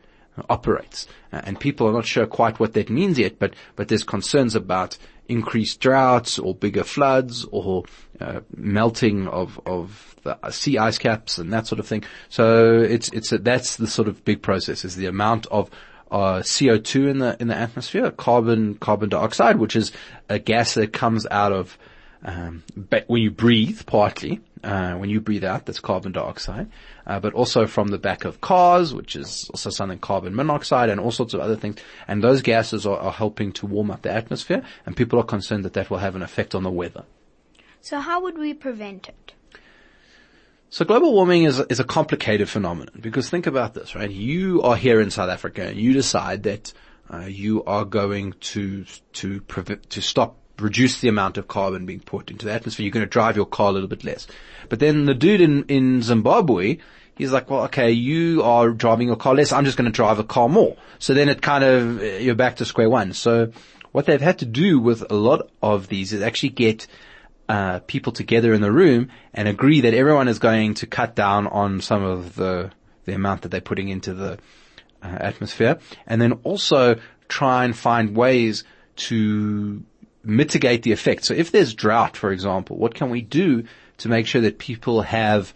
operates. 0.48 1.08
Uh, 1.32 1.40
and 1.44 1.58
people 1.58 1.88
are 1.88 1.92
not 1.92 2.06
sure 2.06 2.26
quite 2.26 2.60
what 2.60 2.74
that 2.74 2.88
means 2.88 3.18
yet, 3.18 3.40
but, 3.40 3.54
but 3.74 3.88
there's 3.88 4.04
concerns 4.04 4.54
about 4.54 4.96
increased 5.28 5.80
droughts 5.80 6.38
or 6.38 6.54
bigger 6.54 6.84
floods 6.84 7.44
or 7.50 7.84
uh, 8.20 8.40
melting 8.56 9.28
of, 9.28 9.60
of 9.66 10.16
the 10.22 10.36
sea 10.50 10.78
ice 10.78 10.98
caps 10.98 11.38
and 11.38 11.52
that 11.52 11.66
sort 11.66 11.78
of 11.78 11.86
thing. 11.86 12.04
So 12.28 12.80
it's, 12.80 13.08
it's 13.10 13.32
a, 13.32 13.38
that's 13.38 13.76
the 13.76 13.86
sort 13.86 14.08
of 14.08 14.24
big 14.24 14.42
process 14.42 14.84
is 14.84 14.96
the 14.96 15.06
amount 15.06 15.46
of 15.46 15.70
uh, 16.10 16.40
CO2 16.40 17.10
in 17.10 17.18
the 17.18 17.36
in 17.38 17.48
the 17.48 17.54
atmosphere, 17.54 18.10
carbon 18.10 18.76
carbon 18.76 19.10
dioxide, 19.10 19.58
which 19.58 19.76
is 19.76 19.92
a 20.30 20.38
gas 20.38 20.72
that 20.72 20.94
comes 20.94 21.26
out 21.30 21.52
of 21.52 21.76
um, 22.24 22.64
when 23.06 23.22
you 23.22 23.30
breathe, 23.30 23.82
partly 23.84 24.40
uh, 24.64 24.94
when 24.94 25.10
you 25.10 25.20
breathe 25.20 25.44
out, 25.44 25.66
that's 25.66 25.80
carbon 25.80 26.12
dioxide, 26.12 26.68
uh, 27.06 27.20
but 27.20 27.34
also 27.34 27.66
from 27.66 27.88
the 27.88 27.98
back 27.98 28.24
of 28.24 28.40
cars, 28.40 28.94
which 28.94 29.16
is 29.16 29.48
also 29.50 29.70
something 29.70 29.98
carbon 29.98 30.34
monoxide 30.34 30.90
and 30.90 31.00
all 31.00 31.10
sorts 31.10 31.34
of 31.34 31.40
other 31.40 31.56
things. 31.56 31.76
And 32.06 32.22
those 32.22 32.42
gases 32.42 32.86
are, 32.86 32.98
are 32.98 33.12
helping 33.12 33.52
to 33.52 33.66
warm 33.66 33.90
up 33.90 34.02
the 34.02 34.12
atmosphere, 34.12 34.62
and 34.86 34.96
people 34.96 35.18
are 35.18 35.24
concerned 35.24 35.64
that 35.64 35.74
that 35.74 35.90
will 35.90 35.98
have 35.98 36.16
an 36.16 36.22
effect 36.22 36.54
on 36.54 36.62
the 36.62 36.70
weather. 36.70 37.04
So 37.80 38.00
how 38.00 38.22
would 38.22 38.38
we 38.38 38.54
prevent 38.54 39.08
it? 39.08 39.32
So 40.70 40.84
global 40.84 41.14
warming 41.14 41.44
is, 41.44 41.60
is 41.70 41.80
a 41.80 41.84
complicated 41.84 42.48
phenomenon 42.48 43.00
because 43.00 43.30
think 43.30 43.46
about 43.46 43.72
this, 43.72 43.94
right? 43.94 44.10
You 44.10 44.60
are 44.62 44.76
here 44.76 45.00
in 45.00 45.10
South 45.10 45.30
Africa 45.30 45.66
and 45.66 45.78
you 45.78 45.94
decide 45.94 46.42
that 46.42 46.74
uh, 47.10 47.20
you 47.20 47.64
are 47.64 47.86
going 47.86 48.34
to 48.40 48.84
to 49.14 49.40
prevent, 49.42 49.88
to 49.90 50.02
stop 50.02 50.36
reduce 50.60 51.00
the 51.00 51.08
amount 51.08 51.38
of 51.38 51.48
carbon 51.48 51.86
being 51.86 52.00
put 52.00 52.30
into 52.30 52.46
the 52.46 52.52
atmosphere. 52.52 52.84
You're 52.84 52.92
going 52.92 53.06
to 53.06 53.10
drive 53.10 53.36
your 53.36 53.46
car 53.46 53.68
a 53.68 53.72
little 53.72 53.88
bit 53.88 54.04
less. 54.04 54.26
But 54.68 54.80
then 54.80 55.06
the 55.06 55.14
dude 55.14 55.40
in 55.40 55.64
in 55.64 56.02
Zimbabwe, 56.02 56.78
he's 57.16 57.32
like, 57.32 57.50
well, 57.50 57.64
okay, 57.64 57.90
you 57.90 58.42
are 58.42 58.70
driving 58.70 59.08
your 59.08 59.16
car 59.16 59.34
less. 59.34 59.52
I'm 59.52 59.64
just 59.64 59.76
going 59.76 59.90
to 59.90 59.94
drive 59.94 60.18
a 60.18 60.24
car 60.24 60.48
more. 60.48 60.76
So 60.98 61.14
then 61.14 61.28
it 61.28 61.42
kind 61.42 61.64
of 61.64 62.02
you're 62.20 62.34
back 62.34 62.56
to 62.56 62.64
square 62.64 62.90
one. 62.90 63.12
So 63.12 63.52
what 63.92 64.06
they've 64.06 64.20
had 64.20 64.38
to 64.40 64.46
do 64.46 64.78
with 64.78 65.10
a 65.10 65.14
lot 65.14 65.50
of 65.62 65.88
these 65.88 66.12
is 66.12 66.22
actually 66.22 66.50
get 66.50 66.86
uh, 67.48 67.80
people 67.80 68.12
together 68.12 68.52
in 68.52 68.60
the 68.60 68.72
room 68.72 69.08
and 69.32 69.48
agree 69.48 69.80
that 69.80 69.94
everyone 69.94 70.28
is 70.28 70.38
going 70.38 70.74
to 70.74 70.86
cut 70.86 71.14
down 71.14 71.46
on 71.46 71.80
some 71.80 72.02
of 72.02 72.34
the 72.34 72.70
the 73.06 73.14
amount 73.14 73.40
that 73.42 73.48
they're 73.48 73.62
putting 73.62 73.88
into 73.88 74.12
the 74.12 74.38
uh, 75.02 75.06
atmosphere, 75.06 75.78
and 76.06 76.20
then 76.20 76.32
also 76.42 76.96
try 77.28 77.64
and 77.64 77.76
find 77.76 78.14
ways 78.14 78.64
to 78.96 79.82
mitigate 80.28 80.82
the 80.82 80.92
effect. 80.92 81.24
So 81.24 81.34
if 81.34 81.50
there's 81.50 81.74
drought, 81.74 82.16
for 82.16 82.30
example, 82.30 82.76
what 82.76 82.94
can 82.94 83.10
we 83.10 83.22
do 83.22 83.64
to 83.98 84.08
make 84.08 84.26
sure 84.26 84.42
that 84.42 84.58
people 84.58 85.02
have 85.02 85.54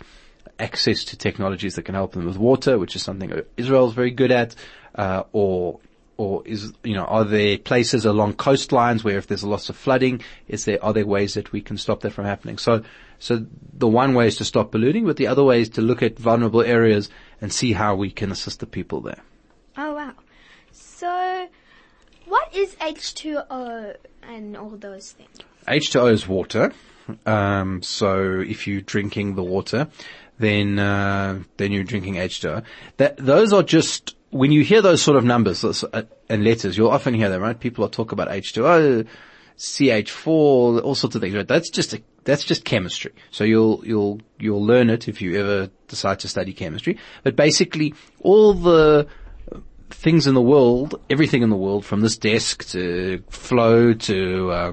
access 0.59 1.05
to 1.05 1.17
technologies 1.17 1.75
that 1.75 1.83
can 1.83 1.95
help 1.95 2.13
them 2.13 2.25
with 2.25 2.39
water, 2.39 2.79
which 2.79 2.97
is 2.97 3.03
something 3.03 3.43
Israel 3.57 3.89
is 3.89 3.95
very 3.95 4.11
good 4.11 4.33
at, 4.33 4.55
uh, 4.95 5.25
or 5.33 5.81
or 6.17 6.43
is 6.47 6.73
you 6.85 6.95
know 6.95 7.05
are 7.05 7.25
there 7.25 7.59
places 7.59 8.05
along 8.05 8.35
coastlines 8.35 9.03
where 9.03 9.19
if 9.19 9.27
there's 9.27 9.43
a 9.43 9.49
lots 9.49 9.69
of 9.69 9.77
flooding, 9.77 10.23
is 10.49 10.65
there 10.65 10.83
are 10.83 10.93
there 10.93 11.07
ways 11.07 11.35
that 11.35 11.53
we 11.53 11.61
can 11.61 11.77
stop 11.77 12.01
that 12.01 12.13
from 12.13 12.25
happening? 12.25 12.59
So 12.59 12.83
so 13.19 13.45
the 13.75 13.89
one 13.89 14.15
way 14.15 14.27
is 14.27 14.37
to 14.37 14.45
stop 14.45 14.73
polluting, 14.73 15.05
but 15.05 15.17
the 15.17 15.27
other 15.27 15.45
way 15.45 15.61
is 15.61 15.69
to 15.71 15.83
look 15.83 16.03
at 16.03 16.19
vulnerable 16.19 16.63
areas 16.63 17.09
and 17.41 17.53
see 17.53 17.73
how 17.73 17.95
we 17.95 18.11
can 18.11 18.33
assist 18.33 18.61
the 18.61 18.67
people 18.67 19.01
there. 19.01 19.23
Oh 19.77 19.95
wow. 19.95 20.15
So 20.71 21.49
what 22.27 22.55
is 22.55 22.75
H2O 22.77 23.97
and 24.23 24.57
all 24.57 24.71
those 24.71 25.13
things? 25.13 25.39
H2O 25.67 26.13
is 26.13 26.29
water. 26.29 26.73
Um, 27.27 27.83
so 27.83 28.41
if 28.41 28.67
you're 28.67 28.81
drinking 28.81 29.35
the 29.35 29.43
water, 29.43 29.89
then 30.39 30.79
uh, 30.79 31.41
then 31.57 31.73
you're 31.73 31.85
drinking 31.85 32.15
H2O. 32.15 32.65
That 32.97 33.17
those 33.17 33.53
are 33.53 33.63
just 33.63 34.17
when 34.31 34.51
you 34.51 34.63
hear 34.63 34.83
those 34.83 35.03
sort 35.03 35.17
of 35.17 35.25
numbers 35.25 35.63
uh, 35.65 36.03
and 36.29 36.45
letters, 36.45 36.77
you'll 36.77 36.91
often 36.91 37.15
hear 37.15 37.29
them, 37.29 37.43
right? 37.43 37.59
People 37.59 37.83
will 37.83 37.91
talk 37.91 38.13
about 38.13 38.29
H2O, 38.29 39.07
CH4, 39.59 40.27
all 40.27 40.95
sorts 40.95 41.15
of 41.15 41.23
things. 41.23 41.35
Right? 41.35 41.47
That's 41.47 41.71
just 41.71 41.93
a, 41.93 42.03
that's 42.25 42.45
just 42.45 42.65
chemistry. 42.65 43.13
So 43.31 43.45
you'll 43.45 43.83
you'll 43.85 44.21
you'll 44.39 44.65
learn 44.65 44.91
it 44.91 45.07
if 45.09 45.21
you 45.21 45.39
ever 45.39 45.71
decide 45.89 46.21
to 46.21 46.29
study 46.29 46.53
chemistry. 46.53 46.99
But 47.23 47.37
basically, 47.37 47.95
all 48.21 48.55
the 48.55 49.07
things 49.93 50.27
in 50.27 50.35
the 50.35 50.43
world, 50.43 51.01
everything 51.11 51.43
in 51.43 51.51
the 51.51 51.57
world, 51.57 51.85
from 51.85 52.01
this 52.01 52.17
desk 52.17 52.67
to 52.69 53.23
Flo 53.29 53.93
to 53.95 54.51
uh, 54.51 54.73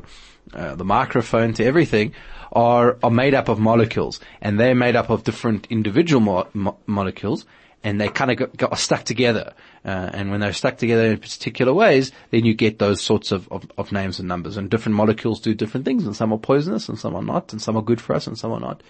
uh, 0.54 0.76
the 0.76 0.86
microphone 0.86 1.54
to 1.54 1.64
everything, 1.66 2.14
are 2.52 2.98
are 3.04 3.12
made 3.12 3.34
up 3.34 3.50
of 3.50 3.60
molecules, 3.60 4.20
and 4.42 4.60
they're 4.60 4.76
made 4.76 4.96
up 4.96 5.10
of 5.10 5.24
different 5.24 5.68
individual 5.70 6.22
mo- 6.22 6.48
mo- 6.54 6.78
molecules, 6.88 7.46
and 7.84 8.02
they 8.02 8.10
kind 8.10 8.32
of 8.32 8.38
got, 8.38 8.58
got 8.58 8.78
stuck 8.78 9.04
together. 9.04 9.54
Uh, 9.86 10.10
and 10.14 10.32
when 10.32 10.40
they're 10.40 10.54
stuck 10.54 10.78
together 10.78 11.06
in 11.06 11.18
particular 11.18 11.74
ways, 11.74 12.12
then 12.32 12.46
you 12.46 12.54
get 12.54 12.80
those 12.80 13.02
sorts 13.02 13.32
of, 13.32 13.48
of, 13.50 13.66
of 13.78 13.92
names 13.92 14.20
and 14.20 14.28
numbers. 14.28 14.58
And 14.58 14.70
different 14.70 14.96
molecules 14.96 15.40
do 15.40 15.54
different 15.54 15.86
things, 15.86 16.06
and 16.06 16.16
some 16.16 16.34
are 16.34 16.38
poisonous, 16.38 16.90
and 16.90 17.00
some 17.00 17.16
are 17.16 17.24
not, 17.24 17.54
and 17.54 17.62
some 17.62 17.78
are 17.78 17.82
good 17.82 18.02
for 18.02 18.16
us, 18.16 18.28
and 18.28 18.38
some 18.38 18.52
are 18.52 18.60
not. 18.60 18.82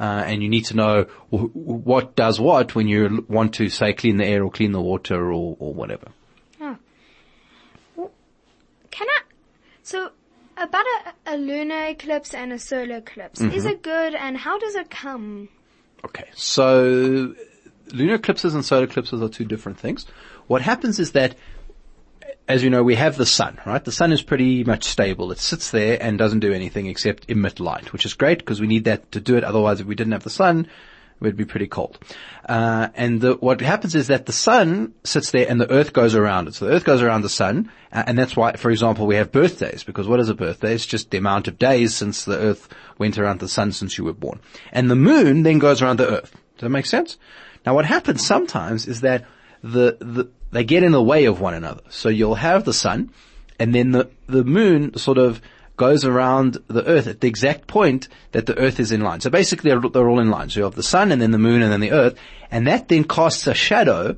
Uh, 0.00 0.24
and 0.26 0.42
you 0.42 0.48
need 0.48 0.64
to 0.64 0.74
know 0.74 1.02
wh- 1.30 1.54
what 1.54 2.16
does 2.16 2.40
what 2.40 2.74
when 2.74 2.88
you 2.88 3.22
want 3.28 3.52
to 3.54 3.68
say 3.68 3.92
clean 3.92 4.16
the 4.16 4.24
air 4.24 4.42
or 4.42 4.50
clean 4.50 4.72
the 4.72 4.80
water 4.80 5.30
or, 5.30 5.56
or 5.60 5.74
whatever. 5.74 6.08
Can 8.90 9.06
I? 9.08 9.20
So 9.82 10.10
about 10.56 10.84
a, 11.26 11.34
a 11.34 11.36
lunar 11.36 11.86
eclipse 11.86 12.34
and 12.34 12.52
a 12.52 12.58
solar 12.58 12.96
eclipse, 12.96 13.40
Mm-hmm. 13.40 13.54
is 13.54 13.64
it 13.64 13.82
good 13.82 14.14
and 14.14 14.36
how 14.36 14.58
does 14.58 14.74
it 14.74 14.90
come? 14.90 15.48
Okay, 16.04 16.28
so 16.34 17.34
lunar 17.92 18.14
eclipses 18.14 18.54
and 18.54 18.64
solar 18.64 18.84
eclipses 18.84 19.22
are 19.22 19.28
two 19.28 19.44
different 19.44 19.78
things. 19.78 20.06
What 20.48 20.62
happens 20.62 20.98
is 20.98 21.12
that, 21.12 21.36
as 22.50 22.64
you 22.64 22.70
know, 22.70 22.82
we 22.82 22.96
have 22.96 23.16
the 23.16 23.26
sun, 23.26 23.60
right? 23.64 23.84
The 23.84 23.92
sun 23.92 24.12
is 24.12 24.22
pretty 24.22 24.64
much 24.64 24.84
stable. 24.84 25.30
It 25.30 25.38
sits 25.38 25.70
there 25.70 25.98
and 26.00 26.18
doesn't 26.18 26.40
do 26.40 26.52
anything 26.52 26.86
except 26.86 27.30
emit 27.30 27.60
light, 27.60 27.92
which 27.92 28.04
is 28.04 28.14
great 28.14 28.38
because 28.38 28.60
we 28.60 28.66
need 28.66 28.84
that 28.84 29.12
to 29.12 29.20
do 29.20 29.36
it. 29.36 29.44
Otherwise, 29.44 29.80
if 29.80 29.86
we 29.86 29.94
didn't 29.94 30.12
have 30.12 30.24
the 30.24 30.30
sun, 30.30 30.66
would 31.20 31.36
be 31.36 31.44
pretty 31.44 31.68
cold. 31.68 31.98
Uh, 32.48 32.88
and 32.94 33.20
the, 33.20 33.34
what 33.34 33.60
happens 33.60 33.94
is 33.94 34.08
that 34.08 34.26
the 34.26 34.32
sun 34.32 34.94
sits 35.04 35.30
there 35.30 35.46
and 35.48 35.60
the 35.60 35.70
earth 35.70 35.92
goes 35.92 36.14
around 36.14 36.48
it. 36.48 36.54
So 36.54 36.64
the 36.64 36.72
earth 36.72 36.84
goes 36.84 37.02
around 37.02 37.22
the 37.22 37.28
sun, 37.28 37.70
uh, 37.92 38.04
and 38.06 38.18
that's 38.18 38.34
why, 38.36 38.54
for 38.54 38.70
example, 38.70 39.06
we 39.06 39.16
have 39.16 39.30
birthdays, 39.30 39.84
because 39.84 40.08
what 40.08 40.18
is 40.18 40.28
a 40.28 40.34
birthday? 40.34 40.74
It's 40.74 40.86
just 40.86 41.10
the 41.10 41.18
amount 41.18 41.46
of 41.46 41.58
days 41.58 41.94
since 41.94 42.24
the 42.24 42.38
earth 42.38 42.68
went 42.98 43.18
around 43.18 43.40
the 43.40 43.48
sun 43.48 43.72
since 43.72 43.98
you 43.98 44.04
were 44.04 44.14
born. 44.14 44.40
And 44.72 44.90
the 44.90 44.96
moon 44.96 45.42
then 45.42 45.58
goes 45.58 45.82
around 45.82 45.98
the 45.98 46.08
earth. 46.08 46.32
Does 46.56 46.62
that 46.62 46.70
make 46.70 46.86
sense? 46.86 47.18
Now 47.64 47.74
what 47.74 47.84
happens 47.84 48.26
sometimes 48.26 48.88
is 48.88 49.02
that 49.02 49.26
the, 49.62 49.98
the, 50.00 50.30
they 50.52 50.64
get 50.64 50.82
in 50.82 50.92
the 50.92 51.02
way 51.02 51.24
of 51.26 51.40
one 51.40 51.54
another. 51.54 51.82
So 51.90 52.08
you'll 52.08 52.34
have 52.36 52.64
the 52.64 52.72
sun, 52.74 53.10
and 53.58 53.74
then 53.74 53.92
the, 53.92 54.10
the 54.26 54.44
moon 54.44 54.96
sort 54.96 55.18
of 55.18 55.40
goes 55.76 56.04
around 56.04 56.58
the 56.68 56.84
earth 56.86 57.06
at 57.06 57.20
the 57.20 57.26
exact 57.26 57.66
point 57.66 58.08
that 58.32 58.44
the 58.44 58.58
earth 58.58 58.78
is 58.78 58.92
in 58.92 59.00
line. 59.00 59.20
So 59.20 59.30
basically 59.30 59.70
they're, 59.70 59.80
they're 59.80 60.08
all 60.08 60.20
in 60.20 60.28
line. 60.28 60.50
So 60.50 60.60
you 60.60 60.64
have 60.64 60.74
the 60.74 60.82
sun 60.82 61.10
and 61.10 61.22
then 61.22 61.30
the 61.30 61.38
moon 61.38 61.62
and 61.62 61.72
then 61.72 61.80
the 61.80 61.92
earth, 61.92 62.18
and 62.50 62.66
that 62.66 62.88
then 62.88 63.04
casts 63.04 63.46
a 63.46 63.54
shadow 63.54 64.16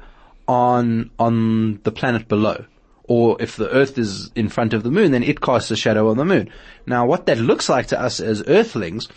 on, 0.49 1.11
on 1.21 1.81
the 1.85 1.92
planet 1.92 2.27
below 2.27 2.64
Or 3.05 3.40
if 3.40 3.57
the 3.57 3.71
earth 3.71 3.97
is 3.97 4.31
in 4.35 4.49
front 4.49 4.75
of 4.75 4.83
the 4.83 4.90
moon, 4.90 5.12
then 5.12 5.23
it 5.23 5.40
casts 5.40 5.71
a 5.71 5.77
shadow 5.77 6.09
on 6.11 6.16
the 6.16 6.25
moon. 6.25 6.51
Now 6.87 7.07
what 7.07 7.27
that 7.27 7.38
looks 7.38 7.68
like 7.68 7.88
to 7.88 8.01
us 8.01 8.21
as 8.21 8.42
earthlings 8.47 9.09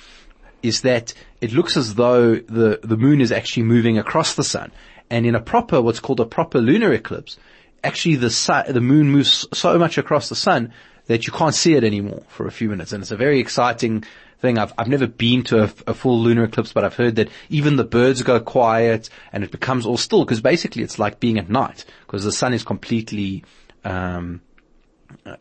is 0.66 0.82
that 0.82 1.14
it 1.42 1.54
looks 1.54 1.78
as 1.78 1.96
though 1.96 2.36
the, 2.36 2.80
the 2.84 2.98
moon 2.98 3.22
is 3.22 3.32
actually 3.32 3.64
moving 3.64 3.98
across 3.98 4.36
the 4.36 4.44
sun. 4.44 4.72
And 5.10 5.26
in 5.26 5.36
a 5.36 5.40
proper, 5.40 5.82
what's 5.82 6.00
called 6.00 6.20
a 6.20 6.26
proper 6.26 6.60
lunar 6.60 6.92
eclipse, 6.92 7.38
actually 7.84 8.16
the 8.16 8.32
sun, 8.32 8.66
the 8.70 8.82
moon 8.82 9.10
moves 9.12 9.48
so 9.54 9.78
much 9.78 9.98
across 9.98 10.30
the 10.30 10.36
sun 10.36 10.74
that 11.06 11.28
you 11.28 11.34
can't 11.34 11.54
see 11.54 11.76
it 11.76 11.84
anymore 11.84 12.24
for 12.28 12.48
a 12.48 12.52
few 12.52 12.70
minutes. 12.70 12.92
And 12.92 13.04
it's 13.04 13.12
a 13.12 13.18
very 13.18 13.40
exciting 13.40 14.04
thing. 14.40 14.58
I've, 14.58 14.74
I've 14.78 14.88
never 14.88 15.08
been 15.08 15.44
to 15.44 15.64
a, 15.66 15.74
a 15.88 15.94
full 15.94 16.20
lunar 16.20 16.46
eclipse, 16.46 16.74
but 16.74 16.84
I've 16.84 16.96
heard 16.96 17.18
that 17.18 17.30
even 17.50 17.76
the 17.76 17.84
birds 17.84 18.24
go 18.24 18.40
quiet 18.40 19.10
and 19.32 19.44
it 19.44 19.52
becomes 19.52 19.86
all 19.86 19.98
still 19.98 20.26
because 20.26 20.42
basically 20.42 20.82
it's 20.82 20.98
like 20.98 21.20
being 21.20 21.38
at 21.38 21.50
night 21.50 21.86
because 22.06 22.24
the 22.24 22.32
sun 22.32 22.54
is 22.54 22.64
completely, 22.64 23.44
um, 23.84 24.42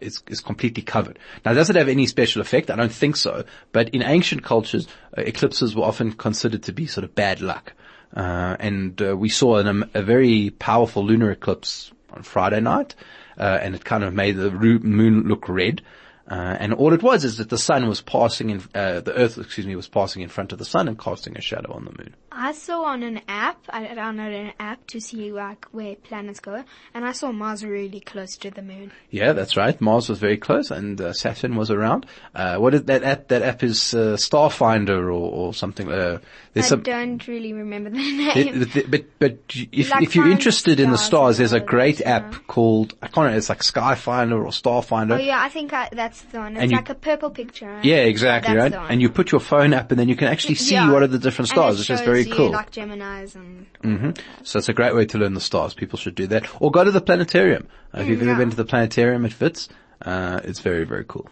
is, 0.00 0.22
is 0.29 0.40
completely 0.40 0.83
covered. 0.83 1.18
Now, 1.44 1.53
does 1.53 1.70
it 1.70 1.77
have 1.77 1.88
any 1.88 2.07
special 2.07 2.42
effect? 2.42 2.70
I 2.70 2.77
don't 2.77 2.92
think 2.92 3.16
so. 3.16 3.44
But 3.72 3.88
in 3.90 4.03
ancient 4.03 4.42
cultures, 4.42 4.87
uh, 5.16 5.22
eclipses 5.22 5.74
were 5.74 5.85
often 5.85 6.12
considered 6.12 6.62
to 6.64 6.72
be 6.72 6.87
sort 6.87 7.05
of 7.05 7.14
bad 7.14 7.40
luck. 7.40 7.72
Uh, 8.16 8.57
and 8.61 9.00
uh, 9.03 9.16
we 9.16 9.29
saw 9.29 9.57
an, 9.57 9.66
um, 9.66 9.90
a 9.94 10.03
very 10.03 10.50
powerful 10.59 11.05
lunar 11.05 11.31
eclipse 11.31 11.90
on 12.12 12.22
Friday 12.22 12.61
night, 12.61 12.94
uh, 13.38 13.59
and 13.61 13.74
it 13.74 13.85
kind 13.85 14.05
of 14.05 14.14
made 14.14 14.37
the 14.37 14.50
moon 14.50 15.27
look 15.27 15.48
red. 15.48 15.83
Uh, 16.28 16.56
and 16.58 16.72
all 16.72 16.92
it 16.92 17.02
was 17.02 17.24
is 17.24 17.38
that 17.38 17.50
the 17.50 17.58
sun 17.58 17.88
was 17.88 18.00
passing 18.00 18.50
in, 18.50 18.62
uh, 18.74 19.00
the 19.00 19.12
earth, 19.14 19.37
excuse 19.38 19.66
me, 19.66 19.76
was 19.76 19.88
passing 19.88 20.22
in 20.22 20.28
front 20.28 20.52
of 20.52 20.58
the 20.58 20.64
sun 20.64 20.88
and 20.88 20.98
casting 20.98 21.37
a 21.37 21.40
shadow 21.40 21.72
on 21.72 21.84
the 21.84 21.90
moon. 21.90 22.14
I 22.32 22.52
saw 22.52 22.84
on 22.84 23.02
an 23.02 23.20
app, 23.28 23.58
I 23.68 23.84
downloaded 23.87 24.48
an 24.48 24.52
app 24.58 24.87
to 24.88 25.00
see 25.00 25.32
like 25.32 25.66
where 25.72 25.96
planets 25.96 26.40
go, 26.40 26.64
and 26.94 27.04
I 27.04 27.12
saw 27.12 27.32
Mars 27.32 27.64
really 27.64 28.00
close 28.00 28.37
to 28.38 28.50
the 28.50 28.62
moon. 28.62 28.92
Yeah, 29.10 29.32
that's 29.32 29.56
right. 29.56 29.78
Mars 29.80 30.08
was 30.08 30.18
very 30.18 30.37
close 30.37 30.70
and 30.70 31.00
uh, 31.00 31.12
Saturn 31.12 31.56
was 31.56 31.70
around. 31.70 32.06
Uh, 32.34 32.56
what 32.56 32.74
is 32.74 32.84
that 32.84 33.02
app? 33.02 33.28
That 33.28 33.42
app 33.42 33.62
is 33.62 33.94
uh, 33.94 34.16
Starfinder 34.16 35.06
or, 35.06 35.10
or 35.10 35.54
something. 35.54 35.90
Uh, 35.90 36.18
I 36.56 36.60
some, 36.60 36.82
don't 36.82 37.26
really 37.26 37.52
remember 37.52 37.90
the 37.90 37.96
name. 37.98 38.70
But, 38.72 38.90
but, 38.90 39.04
but 39.18 39.38
if, 39.72 39.90
Like 39.90 40.04
if 40.04 40.14
you're 40.14 40.30
interested 40.30 40.80
in 40.80 40.90
the 40.90 40.98
stars 40.98 41.14
stars, 41.14 41.38
there's 41.38 41.52
a 41.52 41.60
great 41.60 42.00
app 42.02 42.46
called, 42.46 42.94
I 43.02 43.06
can't 43.06 43.18
remember, 43.18 43.38
it's 43.38 43.48
like 43.48 43.60
Skyfinder 43.60 44.38
or 44.38 44.48
Starfinder. 44.48 45.14
oh 45.14 45.16
yeah, 45.16 45.40
I 45.40 45.48
think 45.48 45.72
I, 45.72 45.88
that's 45.92 46.13
the 46.22 46.38
one. 46.38 46.53
It's 46.55 46.62
And 46.62 46.70
you- 46.70 46.77
like 46.77 46.90
a 46.90 46.94
purple 46.94 47.31
picture. 47.31 47.66
Right? 47.66 47.85
Yeah, 47.85 47.96
exactly, 47.96 48.55
That's 48.55 48.74
right? 48.74 48.90
And 48.90 49.00
you 49.03 49.09
put 49.11 49.31
your 49.33 49.40
phone 49.40 49.72
up 49.74 49.90
and 49.90 49.98
then 49.98 50.09
you 50.09 50.16
can 50.16 50.29
actually 50.29 50.55
see 50.57 50.74
Yeah. 50.74 50.90
what 50.92 51.03
are 51.03 51.07
the 51.07 51.18
different 51.18 51.48
stars, 51.48 51.77
it 51.77 51.79
which 51.81 51.90
is 51.90 52.00
very 52.03 52.22
you, 52.24 52.35
cool. 52.35 52.50
Like 52.50 52.70
Gemini's 52.70 53.35
and 53.35 53.66
hmm 53.83 54.11
So 54.42 54.59
it's 54.59 54.68
a 54.68 54.72
great 54.72 54.94
way 54.94 55.07
to 55.07 55.18
learn 55.18 55.35
the 55.35 55.40
stars. 55.40 55.74
People 55.74 55.98
should 55.98 56.14
do 56.14 56.27
that. 56.29 56.46
Or 56.61 56.70
go 56.70 56.85
to 56.85 56.90
the 56.90 57.00
planetarium. 57.00 57.68
Uh, 57.94 58.00
if 58.00 58.09
you've 58.09 58.22
ever 58.22 58.35
been 58.37 58.50
to 58.50 58.57
the 58.57 58.64
planetarium 58.64 59.24
at 59.24 59.38
Wits, 59.40 59.68
uh, 60.03 60.40
it's 60.44 60.61
very, 60.61 60.85
very 60.85 61.05
cool. 61.07 61.29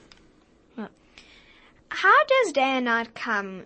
how 1.89 2.25
does 2.25 2.53
day 2.53 2.63
and 2.63 2.87
night 2.87 3.15
come? 3.15 3.65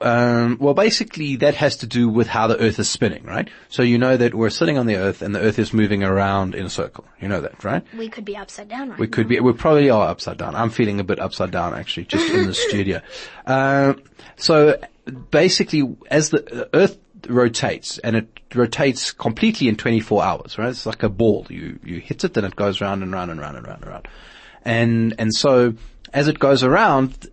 Um, 0.00 0.58
well, 0.60 0.74
basically 0.74 1.36
that 1.36 1.54
has 1.54 1.78
to 1.78 1.86
do 1.86 2.08
with 2.08 2.26
how 2.26 2.46
the 2.46 2.58
Earth 2.58 2.78
is 2.78 2.88
spinning, 2.88 3.24
right? 3.24 3.48
So 3.68 3.82
you 3.82 3.98
know 3.98 4.16
that 4.16 4.34
we're 4.34 4.50
sitting 4.50 4.78
on 4.78 4.86
the 4.86 4.96
Earth 4.96 5.22
and 5.22 5.34
the 5.34 5.40
Earth 5.40 5.58
is 5.58 5.72
moving 5.72 6.02
around 6.02 6.54
in 6.54 6.66
a 6.66 6.70
circle. 6.70 7.06
You 7.20 7.28
know 7.28 7.40
that, 7.40 7.64
right? 7.64 7.84
We 7.96 8.08
could 8.08 8.24
be 8.24 8.36
upside 8.36 8.68
down 8.68 8.90
right 8.90 8.98
We 8.98 9.06
could 9.06 9.28
be, 9.28 9.40
we 9.40 9.52
probably 9.52 9.90
are 9.90 10.08
upside 10.08 10.38
down. 10.38 10.54
I'm 10.54 10.70
feeling 10.70 11.00
a 11.00 11.04
bit 11.04 11.18
upside 11.18 11.50
down 11.50 11.74
actually, 11.74 12.06
just 12.06 12.30
in 12.32 12.46
the 12.46 12.54
studio. 12.68 13.00
Uh, 13.46 13.94
so 14.36 14.78
basically 15.30 15.96
as 16.10 16.30
the 16.30 16.38
the 16.38 16.70
Earth 16.74 16.98
rotates 17.28 17.98
and 17.98 18.16
it 18.16 18.28
rotates 18.54 19.12
completely 19.12 19.68
in 19.68 19.76
24 19.76 20.22
hours, 20.22 20.58
right? 20.58 20.68
It's 20.68 20.86
like 20.86 21.02
a 21.02 21.08
ball. 21.08 21.46
You, 21.48 21.78
you 21.84 22.00
hit 22.00 22.24
it 22.24 22.36
and 22.36 22.46
it 22.46 22.56
goes 22.56 22.80
round 22.80 23.02
and 23.02 23.12
round 23.12 23.30
and 23.30 23.40
round 23.40 23.56
and 23.56 23.66
round 23.66 23.82
and 23.82 23.90
round. 23.90 24.08
And, 24.64 25.14
and 25.18 25.34
so 25.34 25.74
as 26.12 26.28
it 26.28 26.38
goes 26.38 26.62
around, 26.62 27.26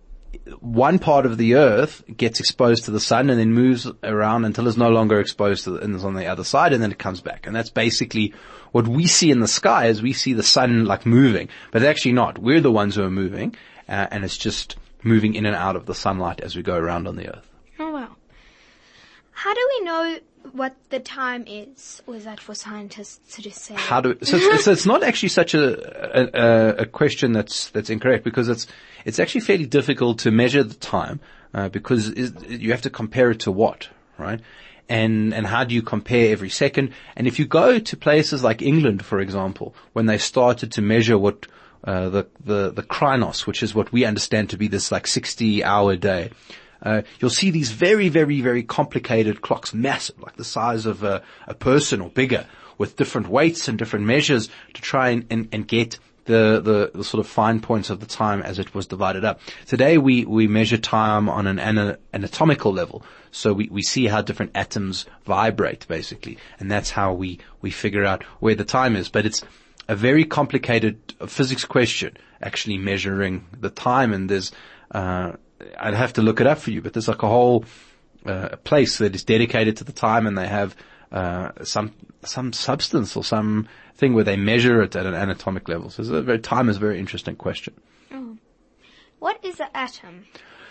one 0.60 0.98
part 0.98 1.26
of 1.26 1.38
the 1.38 1.54
earth 1.54 2.02
gets 2.16 2.40
exposed 2.40 2.84
to 2.84 2.90
the 2.90 3.00
sun 3.00 3.30
and 3.30 3.38
then 3.38 3.52
moves 3.52 3.86
around 4.02 4.44
until 4.44 4.66
it's 4.66 4.76
no 4.76 4.90
longer 4.90 5.20
exposed 5.20 5.64
to 5.64 5.72
the, 5.72 5.80
and 5.80 5.94
is 5.94 6.04
on 6.04 6.14
the 6.14 6.26
other 6.26 6.44
side 6.44 6.72
and 6.72 6.82
then 6.82 6.92
it 6.92 6.98
comes 6.98 7.20
back. 7.20 7.46
And 7.46 7.54
that's 7.54 7.70
basically 7.70 8.34
what 8.72 8.88
we 8.88 9.06
see 9.06 9.30
in 9.30 9.40
the 9.40 9.48
sky 9.48 9.86
is 9.86 10.02
we 10.02 10.12
see 10.12 10.32
the 10.32 10.42
sun 10.42 10.84
like 10.84 11.06
moving, 11.06 11.48
but 11.70 11.82
actually 11.82 12.12
not. 12.12 12.38
We're 12.38 12.60
the 12.60 12.72
ones 12.72 12.94
who 12.94 13.02
are 13.02 13.10
moving, 13.10 13.54
uh, 13.88 14.08
and 14.10 14.24
it's 14.24 14.38
just 14.38 14.76
moving 15.02 15.34
in 15.34 15.46
and 15.46 15.56
out 15.56 15.76
of 15.76 15.86
the 15.86 15.94
sunlight 15.94 16.40
as 16.40 16.56
we 16.56 16.62
go 16.62 16.76
around 16.76 17.06
on 17.06 17.16
the 17.16 17.28
earth. 17.28 17.48
Oh 17.78 17.90
wow. 17.90 18.16
How 19.32 19.54
do 19.54 19.68
we 19.78 19.84
know 19.84 20.18
what 20.52 20.74
the 20.90 21.00
time 21.00 21.44
is? 21.46 22.02
Or 22.06 22.16
is 22.16 22.24
that 22.24 22.40
for 22.40 22.54
scientists 22.54 23.36
to 23.36 23.50
say? 23.50 23.74
How 23.74 24.00
do, 24.00 24.16
so 24.22 24.36
it's, 24.36 24.64
so 24.64 24.72
it's 24.72 24.86
not 24.86 25.02
actually 25.02 25.30
such 25.30 25.54
a, 25.54 26.78
a, 26.80 26.82
a 26.82 26.86
question 26.86 27.32
that's, 27.32 27.70
that's 27.70 27.90
incorrect 27.90 28.24
because 28.24 28.48
it's, 28.48 28.66
it's 29.04 29.18
actually 29.18 29.42
fairly 29.42 29.66
difficult 29.66 30.18
to 30.20 30.30
measure 30.30 30.62
the 30.62 30.74
time, 30.74 31.20
uh, 31.54 31.68
because 31.68 32.08
you 32.48 32.70
have 32.70 32.82
to 32.82 32.90
compare 32.90 33.30
it 33.30 33.40
to 33.40 33.50
what, 33.50 33.88
right? 34.18 34.40
And, 34.88 35.32
and 35.32 35.46
how 35.46 35.64
do 35.64 35.74
you 35.74 35.82
compare 35.82 36.32
every 36.32 36.50
second? 36.50 36.92
And 37.16 37.26
if 37.26 37.38
you 37.38 37.46
go 37.46 37.78
to 37.78 37.96
places 37.96 38.42
like 38.42 38.60
England, 38.62 39.04
for 39.04 39.20
example, 39.20 39.74
when 39.92 40.06
they 40.06 40.18
started 40.18 40.72
to 40.72 40.82
measure 40.82 41.16
what, 41.16 41.46
uh, 41.84 42.08
the, 42.08 42.26
the, 42.44 42.70
the 42.70 42.82
Krynos, 42.82 43.46
which 43.46 43.62
is 43.62 43.74
what 43.74 43.92
we 43.92 44.04
understand 44.04 44.50
to 44.50 44.56
be 44.56 44.68
this 44.68 44.92
like 44.92 45.06
60 45.06 45.64
hour 45.64 45.96
day, 45.96 46.30
uh, 46.82 47.02
you'll 47.20 47.30
see 47.30 47.50
these 47.50 47.70
very, 47.70 48.08
very, 48.08 48.40
very 48.40 48.62
complicated 48.62 49.40
clocks, 49.40 49.72
massive, 49.72 50.20
like 50.20 50.36
the 50.36 50.44
size 50.44 50.86
of 50.86 51.02
a, 51.02 51.22
a 51.46 51.54
person 51.54 52.00
or 52.00 52.10
bigger, 52.10 52.46
with 52.78 52.96
different 52.96 53.28
weights 53.28 53.68
and 53.68 53.78
different 53.78 54.04
measures 54.04 54.48
to 54.74 54.82
try 54.82 55.10
and, 55.10 55.26
and, 55.30 55.48
and 55.52 55.68
get 55.68 55.98
the, 56.24 56.60
the, 56.60 56.98
the 56.98 57.04
sort 57.04 57.24
of 57.24 57.30
fine 57.30 57.60
points 57.60 57.90
of 57.90 58.00
the 58.00 58.06
time 58.06 58.42
as 58.42 58.58
it 58.58 58.74
was 58.74 58.86
divided 58.86 59.24
up. 59.24 59.40
Today 59.66 59.98
we, 59.98 60.24
we 60.24 60.46
measure 60.46 60.78
time 60.78 61.28
on 61.28 61.46
an 61.46 61.58
ana- 61.58 61.98
anatomical 62.12 62.72
level. 62.72 63.04
So 63.30 63.52
we, 63.52 63.68
we 63.68 63.82
see 63.82 64.06
how 64.06 64.22
different 64.22 64.52
atoms 64.54 65.06
vibrate 65.24 65.86
basically. 65.88 66.38
And 66.60 66.70
that's 66.70 66.90
how 66.90 67.12
we, 67.12 67.40
we 67.60 67.70
figure 67.70 68.04
out 68.04 68.22
where 68.40 68.54
the 68.54 68.64
time 68.64 68.94
is. 68.94 69.08
But 69.08 69.26
it's 69.26 69.42
a 69.88 69.96
very 69.96 70.24
complicated 70.24 71.14
physics 71.26 71.64
question 71.64 72.16
actually 72.40 72.78
measuring 72.78 73.46
the 73.58 73.70
time 73.70 74.12
and 74.12 74.28
there's, 74.28 74.52
uh, 74.92 75.32
I'd 75.78 75.94
have 75.94 76.14
to 76.14 76.22
look 76.22 76.40
it 76.40 76.46
up 76.46 76.58
for 76.58 76.70
you, 76.70 76.82
but 76.82 76.92
there's 76.92 77.08
like 77.08 77.22
a 77.22 77.28
whole 77.28 77.64
uh, 78.26 78.56
place 78.64 78.98
that 78.98 79.14
is 79.14 79.24
dedicated 79.24 79.76
to 79.78 79.84
the 79.84 79.92
time, 79.92 80.26
and 80.26 80.36
they 80.36 80.46
have 80.46 80.76
uh, 81.10 81.50
some 81.62 81.92
some 82.24 82.52
substance 82.52 83.16
or 83.16 83.24
some 83.24 83.68
thing 83.94 84.14
where 84.14 84.24
they 84.24 84.36
measure 84.36 84.82
it 84.82 84.96
at 84.96 85.06
an 85.06 85.14
anatomic 85.14 85.68
level. 85.68 85.90
So 85.90 86.02
a 86.14 86.22
very, 86.22 86.38
time 86.38 86.68
is 86.68 86.76
a 86.76 86.80
very 86.80 86.98
interesting 86.98 87.36
question. 87.36 87.74
Oh. 88.12 88.36
What 89.18 89.44
is 89.44 89.60
an 89.60 89.68
atom? 89.74 90.26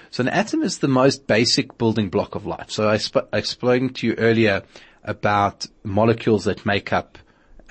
So 0.09 0.21
an 0.21 0.29
atom 0.29 0.63
is 0.63 0.79
the 0.79 0.87
most 0.87 1.27
basic 1.27 1.77
building 1.77 2.09
block 2.09 2.35
of 2.35 2.45
life. 2.45 2.69
So 2.69 2.89
I, 2.89 2.97
sp- 2.99 3.29
I 3.31 3.37
explained 3.37 3.95
to 3.97 4.07
you 4.07 4.13
earlier 4.15 4.63
about 5.03 5.65
molecules 5.83 6.45
that 6.45 6.65
make 6.65 6.91
up 6.91 7.17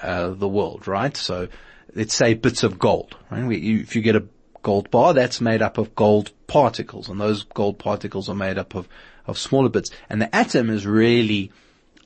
uh, 0.02 0.30
the 0.30 0.48
world, 0.48 0.88
right? 0.88 1.16
So 1.16 1.48
let's 1.94 2.14
say 2.14 2.34
bits 2.34 2.62
of 2.62 2.78
gold, 2.78 3.16
right? 3.30 3.44
We, 3.44 3.58
you, 3.58 3.80
if 3.80 3.94
you 3.94 4.02
get 4.02 4.16
a 4.16 4.24
gold 4.62 4.90
bar, 4.90 5.14
that's 5.14 5.40
made 5.40 5.62
up 5.62 5.78
of 5.78 5.94
gold 5.94 6.32
particles, 6.46 7.08
and 7.08 7.20
those 7.20 7.44
gold 7.44 7.78
particles 7.78 8.28
are 8.28 8.34
made 8.34 8.58
up 8.58 8.74
of, 8.74 8.88
of 9.26 9.38
smaller 9.38 9.68
bits. 9.68 9.90
And 10.08 10.20
the 10.20 10.34
atom 10.34 10.70
is 10.70 10.86
really 10.86 11.52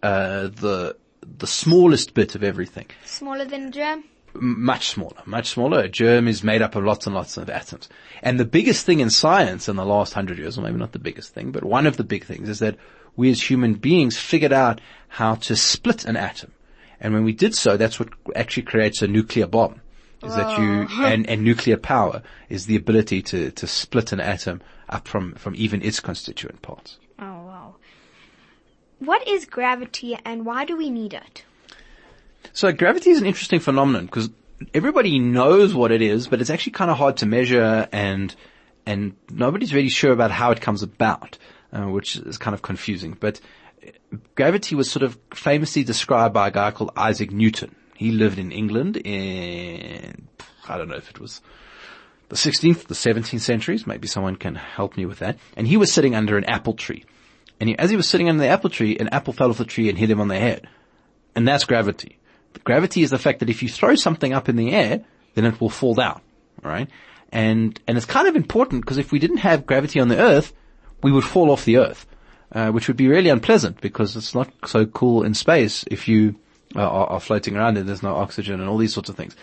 uh, 0.02 0.48
the 0.48 0.96
the 1.38 1.46
smallest 1.46 2.12
bit 2.12 2.34
of 2.34 2.44
everything 2.44 2.86
Smaller 3.06 3.46
than 3.46 3.68
a 3.68 3.70
germ? 3.70 4.04
m- 4.34 4.62
much 4.62 4.88
smaller, 4.88 5.22
much 5.24 5.48
smaller. 5.48 5.80
A 5.80 5.88
germ 5.88 6.28
is 6.28 6.44
made 6.44 6.60
up 6.60 6.76
of 6.76 6.84
lots 6.84 7.06
and 7.06 7.14
lots 7.14 7.36
of 7.38 7.48
atoms. 7.48 7.88
And 8.22 8.38
the 8.38 8.44
biggest 8.44 8.84
thing 8.84 9.00
in 9.00 9.08
science 9.10 9.68
in 9.68 9.76
the 9.76 9.86
last 9.86 10.12
hundred 10.12 10.38
years, 10.38 10.58
or 10.58 10.62
maybe 10.62 10.78
not 10.78 10.92
the 10.92 10.98
biggest 10.98 11.32
thing, 11.32 11.50
but 11.50 11.64
one 11.64 11.86
of 11.86 11.96
the 11.96 12.04
big 12.04 12.24
things 12.24 12.48
is 12.48 12.58
that 12.58 12.76
we 13.16 13.30
as 13.30 13.48
human 13.48 13.74
beings 13.74 14.18
figured 14.18 14.52
out 14.52 14.80
how 15.08 15.36
to 15.36 15.56
split 15.56 16.04
an 16.04 16.16
atom. 16.16 16.52
And 17.00 17.14
when 17.14 17.24
we 17.24 17.32
did 17.32 17.54
so, 17.54 17.76
that's 17.76 17.98
what 17.98 18.08
actually 18.34 18.64
creates 18.64 19.02
a 19.02 19.06
nuclear 19.06 19.46
bomb. 19.46 19.80
Is 20.24 20.36
that 20.36 20.58
you, 20.58 20.88
and, 21.04 21.28
and 21.28 21.42
nuclear 21.42 21.76
power 21.76 22.22
is 22.48 22.66
the 22.66 22.76
ability 22.76 23.22
to, 23.22 23.50
to 23.52 23.66
split 23.66 24.12
an 24.12 24.20
atom 24.20 24.62
up 24.88 25.08
from, 25.08 25.34
from 25.34 25.54
even 25.56 25.82
its 25.82 26.00
constituent 26.00 26.62
parts. 26.62 26.98
Oh 27.18 27.24
wow. 27.24 27.74
What 28.98 29.26
is 29.28 29.44
gravity 29.44 30.18
and 30.24 30.46
why 30.46 30.64
do 30.64 30.76
we 30.76 30.90
need 30.90 31.14
it? 31.14 31.44
So 32.52 32.72
gravity 32.72 33.10
is 33.10 33.20
an 33.20 33.26
interesting 33.26 33.60
phenomenon 33.60 34.06
because 34.06 34.30
everybody 34.72 35.18
knows 35.18 35.74
what 35.74 35.90
it 35.90 36.02
is, 36.02 36.28
but 36.28 36.40
it's 36.40 36.50
actually 36.50 36.72
kind 36.72 36.90
of 36.90 36.96
hard 36.96 37.16
to 37.18 37.26
measure 37.26 37.88
and, 37.92 38.34
and 38.86 39.16
nobody's 39.30 39.74
really 39.74 39.88
sure 39.88 40.12
about 40.12 40.30
how 40.30 40.50
it 40.50 40.60
comes 40.60 40.82
about, 40.82 41.38
uh, 41.72 41.82
which 41.82 42.16
is 42.16 42.38
kind 42.38 42.54
of 42.54 42.62
confusing. 42.62 43.16
But 43.18 43.40
uh, 43.84 44.16
gravity 44.34 44.74
was 44.74 44.90
sort 44.90 45.02
of 45.02 45.18
famously 45.32 45.84
described 45.84 46.34
by 46.34 46.48
a 46.48 46.50
guy 46.50 46.70
called 46.70 46.92
Isaac 46.96 47.30
Newton. 47.30 47.74
He 47.94 48.10
lived 48.10 48.38
in 48.38 48.52
England 48.52 48.96
in, 48.96 50.28
I 50.68 50.76
don't 50.76 50.88
know 50.88 50.96
if 50.96 51.10
it 51.10 51.20
was 51.20 51.40
the 52.28 52.36
16th, 52.36 52.86
the 52.86 52.94
17th 52.94 53.40
centuries. 53.40 53.86
Maybe 53.86 54.06
someone 54.06 54.36
can 54.36 54.54
help 54.54 54.96
me 54.96 55.06
with 55.06 55.20
that. 55.20 55.38
And 55.56 55.66
he 55.66 55.76
was 55.76 55.92
sitting 55.92 56.14
under 56.14 56.36
an 56.36 56.44
apple 56.44 56.74
tree. 56.74 57.04
And 57.60 57.68
he, 57.68 57.78
as 57.78 57.90
he 57.90 57.96
was 57.96 58.08
sitting 58.08 58.28
under 58.28 58.42
the 58.42 58.48
apple 58.48 58.70
tree, 58.70 58.96
an 58.98 59.08
apple 59.08 59.32
fell 59.32 59.50
off 59.50 59.58
the 59.58 59.64
tree 59.64 59.88
and 59.88 59.96
hit 59.96 60.10
him 60.10 60.20
on 60.20 60.28
the 60.28 60.38
head. 60.38 60.66
And 61.36 61.46
that's 61.46 61.64
gravity. 61.64 62.18
Gravity 62.64 63.02
is 63.02 63.10
the 63.10 63.18
fact 63.18 63.40
that 63.40 63.50
if 63.50 63.62
you 63.62 63.68
throw 63.68 63.94
something 63.94 64.32
up 64.32 64.48
in 64.48 64.56
the 64.56 64.72
air, 64.72 65.04
then 65.34 65.44
it 65.44 65.60
will 65.60 65.70
fall 65.70 65.94
down, 65.94 66.20
right? 66.62 66.88
And, 67.32 67.78
and 67.86 67.96
it's 67.96 68.06
kind 68.06 68.28
of 68.28 68.36
important 68.36 68.82
because 68.82 68.98
if 68.98 69.12
we 69.12 69.18
didn't 69.18 69.38
have 69.38 69.66
gravity 69.66 70.00
on 70.00 70.08
the 70.08 70.18
earth, 70.18 70.52
we 71.02 71.12
would 71.12 71.24
fall 71.24 71.50
off 71.50 71.64
the 71.64 71.78
earth, 71.78 72.06
uh, 72.52 72.70
which 72.70 72.88
would 72.88 72.96
be 72.96 73.08
really 73.08 73.28
unpleasant 73.28 73.80
because 73.80 74.16
it's 74.16 74.34
not 74.34 74.52
so 74.66 74.86
cool 74.86 75.24
in 75.24 75.34
space 75.34 75.84
if 75.90 76.06
you 76.08 76.36
are, 76.74 77.06
are 77.06 77.20
floating 77.20 77.56
around 77.56 77.76
and 77.76 77.88
there's 77.88 78.02
no 78.02 78.16
oxygen 78.16 78.60
and 78.60 78.68
all 78.68 78.78
these 78.78 78.94
sorts 78.94 79.08
of 79.08 79.16
things. 79.16 79.36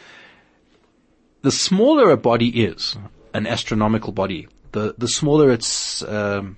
The 1.42 1.52
smaller 1.52 2.12
a 2.12 2.18
body 2.18 2.64
is, 2.64 2.98
an 3.34 3.48
astronomical 3.48 4.14
body, 4.14 4.48
the, 4.74 4.96
the 4.98 5.08
smaller 5.08 5.52
its, 5.52 6.04
um, 6.04 6.58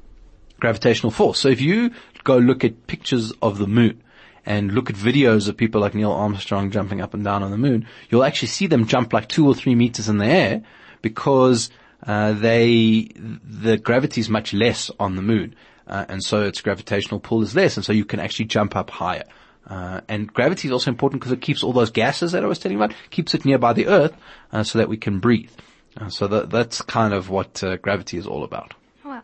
gravitational 0.60 1.12
force. 1.12 1.40
So 1.40 1.50
if 1.50 1.62
you 1.62 1.92
go 2.24 2.38
look 2.38 2.64
at 2.64 2.88
pictures 2.88 3.32
of 3.42 3.58
the 3.58 3.68
moon, 3.68 4.02
and 4.46 4.74
look 4.74 4.90
at 4.90 4.96
videos 4.96 5.48
of 5.48 5.56
people 5.56 5.82
like 5.82 5.96
Neil 5.96 6.12
Armstrong 6.12 6.72
jumping 6.72 7.02
up 7.02 7.14
and 7.14 7.24
down 7.24 7.44
on 7.44 7.52
the 7.52 7.58
moon, 7.58 7.88
you'll 8.10 8.24
actually 8.24 8.50
see 8.50 8.68
them 8.68 8.88
jump 8.88 9.14
like 9.14 9.30
two 9.30 9.48
or 9.48 9.56
three 9.56 9.76
meters 9.76 10.10
in 10.10 10.18
the 10.18 10.26
air 10.26 10.62
because 11.02 11.70
uh, 12.06 12.34
they 12.34 13.10
the 13.16 13.78
gravity 13.78 14.20
is 14.20 14.30
much 14.30 14.54
less 14.54 14.92
on 15.00 15.16
the 15.16 15.22
moon, 15.22 15.56
uh, 15.88 16.06
and 16.10 16.24
so 16.24 16.42
its 16.42 16.62
gravitational 16.62 17.20
pull 17.20 17.42
is 17.42 17.56
less, 17.56 17.78
and 17.78 17.86
so 17.86 17.94
you 17.94 18.06
can 18.06 18.20
actually 18.20 18.46
jump 18.46 18.76
up 18.76 18.90
higher. 18.90 19.24
Uh, 19.68 20.02
and 20.08 20.32
gravity 20.34 20.68
is 20.68 20.72
also 20.72 20.92
important 20.92 21.22
because 21.22 21.32
it 21.32 21.42
keeps 21.42 21.64
all 21.64 21.74
those 21.74 21.92
gases 21.92 22.34
that 22.34 22.44
I 22.44 22.48
was 22.48 22.60
telling 22.60 22.78
you 22.78 22.84
about, 22.84 22.96
keeps 23.12 23.34
it 23.34 23.46
nearby 23.46 23.74
the 23.74 23.88
Earth, 23.88 24.16
uh, 24.52 24.64
so 24.64 24.78
that 24.80 24.90
we 24.90 24.98
can 24.98 25.20
breathe. 25.20 25.52
Uh, 25.96 26.10
so 26.10 26.28
that, 26.28 26.50
that's 26.50 26.82
kind 26.82 27.14
of 27.14 27.30
what 27.30 27.64
uh, 27.64 27.78
gravity 27.78 28.18
is 28.18 28.28
all 28.28 28.44
about. 28.44 28.74
Well, 29.06 29.22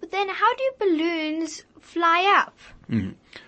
But 0.00 0.10
then 0.10 0.28
how 0.28 0.54
do 0.54 0.70
balloons 0.78 1.64
fly 1.80 2.44
up? 2.44 2.54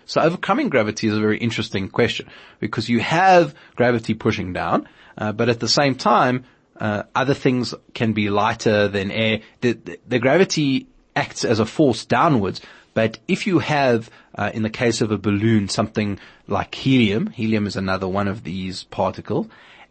So 0.05 0.21
overcoming 0.21 0.69
gravity 0.69 1.09
is 1.09 1.17
a 1.17 1.21
very 1.21 1.39
interesting 1.39 1.89
question 1.89 2.29
because 2.61 2.89
you 2.89 3.01
have 3.01 3.55
gravity 3.75 4.15
pushing 4.15 4.53
down, 4.53 4.87
uh, 5.17 5.33
but 5.33 5.49
at 5.49 5.61
the 5.61 5.69
same 5.69 5.95
time, 5.95 6.45
uh, 6.79 7.05
other 7.15 7.35
things 7.35 7.75
can 7.95 8.13
be 8.13 8.31
lighter 8.31 8.89
than 8.89 9.11
air. 9.11 9.41
The, 9.61 9.73
the, 9.73 9.99
the 10.07 10.19
gravity 10.19 10.89
acts 11.17 11.45
as 11.45 11.59
a 11.59 11.67
force 11.67 12.05
downwards, 12.05 12.61
but 12.95 13.19
if 13.29 13.47
you 13.47 13.61
have, 13.61 14.11
uh, 14.41 14.51
in 14.55 14.63
the 14.63 14.71
case 14.71 15.03
of 15.03 15.13
a 15.13 15.19
balloon, 15.19 15.69
something 15.69 16.19
like 16.49 16.75
helium, 16.75 17.27
helium 17.29 17.67
is 17.67 17.77
another 17.77 18.09
one 18.09 18.27
of 18.27 18.43
these 18.43 18.85
particles, 18.85 19.47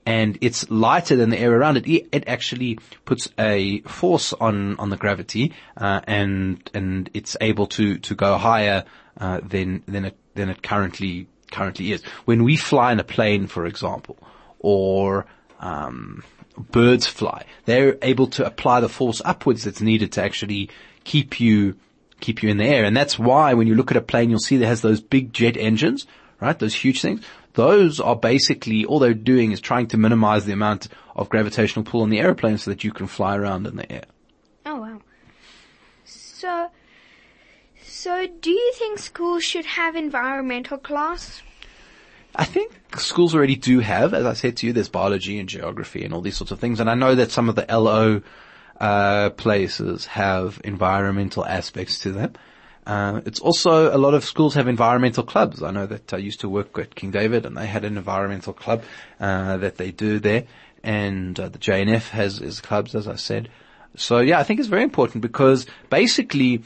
and 0.07 0.39
it's 0.41 0.67
lighter 0.71 1.15
than 1.15 1.29
the 1.29 1.37
air 1.37 1.53
around 1.53 1.77
it, 1.77 1.87
it, 1.87 2.07
it 2.11 2.27
actually 2.27 2.79
puts 3.05 3.29
a 3.37 3.81
force 3.81 4.33
on, 4.33 4.75
on 4.79 4.89
the 4.89 4.97
gravity, 4.97 5.53
uh, 5.77 6.01
and, 6.05 6.67
and 6.73 7.11
it's 7.13 7.37
able 7.41 7.67
to, 7.67 7.99
to 7.99 8.15
go 8.15 8.37
higher, 8.37 8.83
uh, 9.19 9.39
than, 9.43 9.83
than 9.87 10.05
it, 10.05 10.17
than 10.33 10.49
it 10.49 10.63
currently, 10.63 11.27
currently 11.51 11.91
is. 11.91 12.03
When 12.25 12.43
we 12.43 12.57
fly 12.57 12.91
in 12.91 12.99
a 12.99 13.03
plane, 13.03 13.45
for 13.45 13.67
example, 13.67 14.17
or, 14.57 15.27
um, 15.59 16.23
birds 16.57 17.05
fly, 17.05 17.45
they're 17.65 17.97
able 18.01 18.27
to 18.27 18.45
apply 18.45 18.79
the 18.79 18.89
force 18.89 19.21
upwards 19.23 19.63
that's 19.63 19.81
needed 19.81 20.11
to 20.13 20.23
actually 20.23 20.71
keep 21.03 21.39
you, 21.39 21.75
keep 22.19 22.43
you 22.43 22.49
in 22.49 22.57
the 22.57 22.65
air. 22.65 22.83
And 22.83 22.95
that's 22.95 23.17
why 23.17 23.53
when 23.53 23.67
you 23.67 23.75
look 23.75 23.91
at 23.91 23.97
a 23.97 24.01
plane, 24.01 24.29
you'll 24.29 24.39
see 24.39 24.57
that 24.57 24.67
has 24.67 24.81
those 24.81 25.01
big 25.01 25.33
jet 25.33 25.57
engines, 25.57 26.05
right? 26.39 26.57
Those 26.57 26.75
huge 26.75 27.01
things. 27.01 27.23
Those 27.53 27.99
are 27.99 28.15
basically, 28.15 28.85
all 28.85 28.99
they're 28.99 29.13
doing 29.13 29.51
is 29.51 29.59
trying 29.59 29.87
to 29.87 29.97
minimize 29.97 30.45
the 30.45 30.53
amount 30.53 30.87
of 31.15 31.29
gravitational 31.29 31.83
pull 31.83 32.01
on 32.01 32.09
the 32.09 32.19
airplane 32.19 32.57
so 32.57 32.71
that 32.71 32.83
you 32.83 32.91
can 32.91 33.07
fly 33.07 33.35
around 33.35 33.67
in 33.67 33.75
the 33.75 33.91
air. 33.91 34.05
Oh 34.65 34.81
wow. 34.81 35.01
So, 36.05 36.69
so 37.83 38.27
do 38.27 38.51
you 38.51 38.73
think 38.75 38.99
schools 38.99 39.43
should 39.43 39.65
have 39.65 39.95
environmental 39.95 40.77
class? 40.77 41.41
I 42.35 42.45
think 42.45 42.71
schools 42.97 43.33
already 43.33 43.55
do 43.55 43.79
have, 43.79 44.13
as 44.13 44.25
I 44.25 44.33
said 44.33 44.57
to 44.57 44.67
you, 44.67 44.73
there's 44.73 44.87
biology 44.87 45.39
and 45.39 45.49
geography 45.49 46.05
and 46.05 46.13
all 46.13 46.21
these 46.21 46.37
sorts 46.37 46.51
of 46.51 46.59
things. 46.59 46.79
And 46.79 46.89
I 46.89 46.93
know 46.93 47.15
that 47.15 47.31
some 47.31 47.49
of 47.49 47.55
the 47.55 47.65
LO 47.67 48.21
uh, 48.79 49.29
places 49.31 50.05
have 50.05 50.61
environmental 50.63 51.45
aspects 51.45 51.99
to 51.99 52.11
them. 52.11 52.33
Uh, 52.87 53.21
it's 53.25 53.39
also 53.39 53.95
a 53.95 53.99
lot 53.99 54.13
of 54.13 54.23
schools 54.23 54.55
have 54.55 54.67
environmental 54.67 55.23
clubs. 55.23 55.61
I 55.61 55.71
know 55.71 55.85
that 55.85 56.13
I 56.13 56.17
used 56.17 56.39
to 56.39 56.49
work 56.49 56.77
at 56.79 56.95
King 56.95 57.11
David, 57.11 57.45
and 57.45 57.55
they 57.55 57.67
had 57.67 57.85
an 57.85 57.97
environmental 57.97 58.53
club 58.53 58.83
uh, 59.19 59.57
that 59.57 59.77
they 59.77 59.91
do 59.91 60.19
there, 60.19 60.45
and 60.83 61.39
uh, 61.39 61.49
the 61.49 61.59
JNF 61.59 62.09
has 62.09 62.41
is 62.41 62.61
clubs, 62.61 62.95
as 62.95 63.07
I 63.07 63.15
said. 63.15 63.49
So 63.95 64.19
yeah, 64.19 64.39
I 64.39 64.43
think 64.43 64.59
it's 64.59 64.69
very 64.69 64.83
important 64.83 65.21
because 65.21 65.67
basically, 65.89 66.63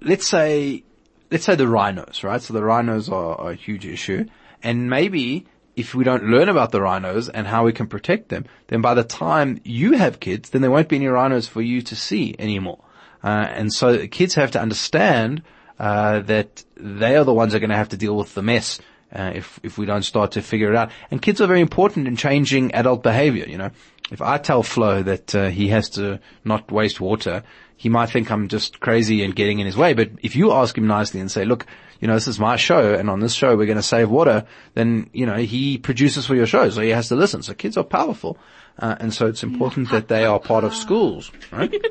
let's 0.00 0.26
say 0.26 0.84
let's 1.30 1.44
say 1.44 1.56
the 1.56 1.66
rhinos, 1.66 2.22
right? 2.22 2.40
So 2.40 2.54
the 2.54 2.62
rhinos 2.62 3.08
are, 3.08 3.34
are 3.40 3.50
a 3.52 3.56
huge 3.56 3.86
issue, 3.86 4.26
and 4.62 4.88
maybe 4.88 5.46
if 5.76 5.94
we 5.94 6.04
don't 6.04 6.24
learn 6.24 6.48
about 6.48 6.72
the 6.72 6.80
rhinos 6.80 7.28
and 7.28 7.46
how 7.46 7.64
we 7.64 7.72
can 7.72 7.86
protect 7.86 8.30
them, 8.30 8.46
then 8.68 8.80
by 8.80 8.94
the 8.94 9.04
time 9.04 9.60
you 9.62 9.92
have 9.92 10.18
kids, 10.18 10.50
then 10.50 10.62
there 10.62 10.70
won't 10.70 10.88
be 10.88 10.96
any 10.96 11.06
rhinos 11.06 11.46
for 11.46 11.60
you 11.60 11.82
to 11.82 11.94
see 11.94 12.34
anymore. 12.38 12.82
Uh, 13.22 13.46
and 13.50 13.72
so 13.72 14.06
kids 14.08 14.34
have 14.34 14.50
to 14.52 14.60
understand 14.60 15.42
uh, 15.78 16.20
that 16.20 16.64
they 16.76 17.16
are 17.16 17.24
the 17.24 17.34
ones 17.34 17.52
that 17.52 17.58
are 17.58 17.60
going 17.60 17.70
to 17.70 17.76
have 17.76 17.90
to 17.90 17.96
deal 17.96 18.16
with 18.16 18.34
the 18.34 18.42
mess 18.42 18.80
uh, 19.16 19.32
if 19.34 19.58
if 19.62 19.78
we 19.78 19.86
don't 19.86 20.02
start 20.02 20.32
to 20.32 20.42
figure 20.42 20.70
it 20.70 20.76
out. 20.76 20.90
And 21.10 21.20
kids 21.20 21.40
are 21.40 21.46
very 21.46 21.60
important 21.60 22.06
in 22.06 22.16
changing 22.16 22.74
adult 22.74 23.02
behavior. 23.02 23.46
You 23.48 23.58
know, 23.58 23.70
if 24.10 24.20
I 24.20 24.38
tell 24.38 24.62
Flo 24.62 25.02
that 25.02 25.34
uh, 25.34 25.48
he 25.48 25.68
has 25.68 25.88
to 25.90 26.20
not 26.44 26.70
waste 26.70 27.00
water, 27.00 27.42
he 27.76 27.88
might 27.88 28.10
think 28.10 28.30
I'm 28.30 28.48
just 28.48 28.80
crazy 28.80 29.24
and 29.24 29.34
getting 29.34 29.58
in 29.58 29.66
his 29.66 29.76
way. 29.76 29.94
But 29.94 30.10
if 30.22 30.36
you 30.36 30.52
ask 30.52 30.76
him 30.76 30.86
nicely 30.86 31.20
and 31.20 31.30
say, 31.30 31.44
"Look, 31.44 31.66
you 32.00 32.08
know, 32.08 32.14
this 32.14 32.28
is 32.28 32.38
my 32.38 32.56
show, 32.56 32.94
and 32.94 33.08
on 33.08 33.20
this 33.20 33.32
show 33.32 33.56
we're 33.56 33.66
going 33.66 33.76
to 33.76 33.82
save 33.82 34.10
water," 34.10 34.44
then 34.74 35.08
you 35.12 35.26
know 35.26 35.36
he 35.36 35.78
produces 35.78 36.26
for 36.26 36.34
your 36.34 36.46
show, 36.46 36.68
so 36.70 36.82
he 36.82 36.90
has 36.90 37.08
to 37.08 37.16
listen. 37.16 37.42
So 37.42 37.54
kids 37.54 37.76
are 37.76 37.84
powerful, 37.84 38.38
uh, 38.78 38.96
and 39.00 39.14
so 39.14 39.26
it's 39.26 39.42
important 39.42 39.90
that 39.90 40.08
they 40.08 40.24
are 40.24 40.38
part 40.38 40.64
of 40.64 40.74
schools, 40.74 41.32
right? 41.50 41.74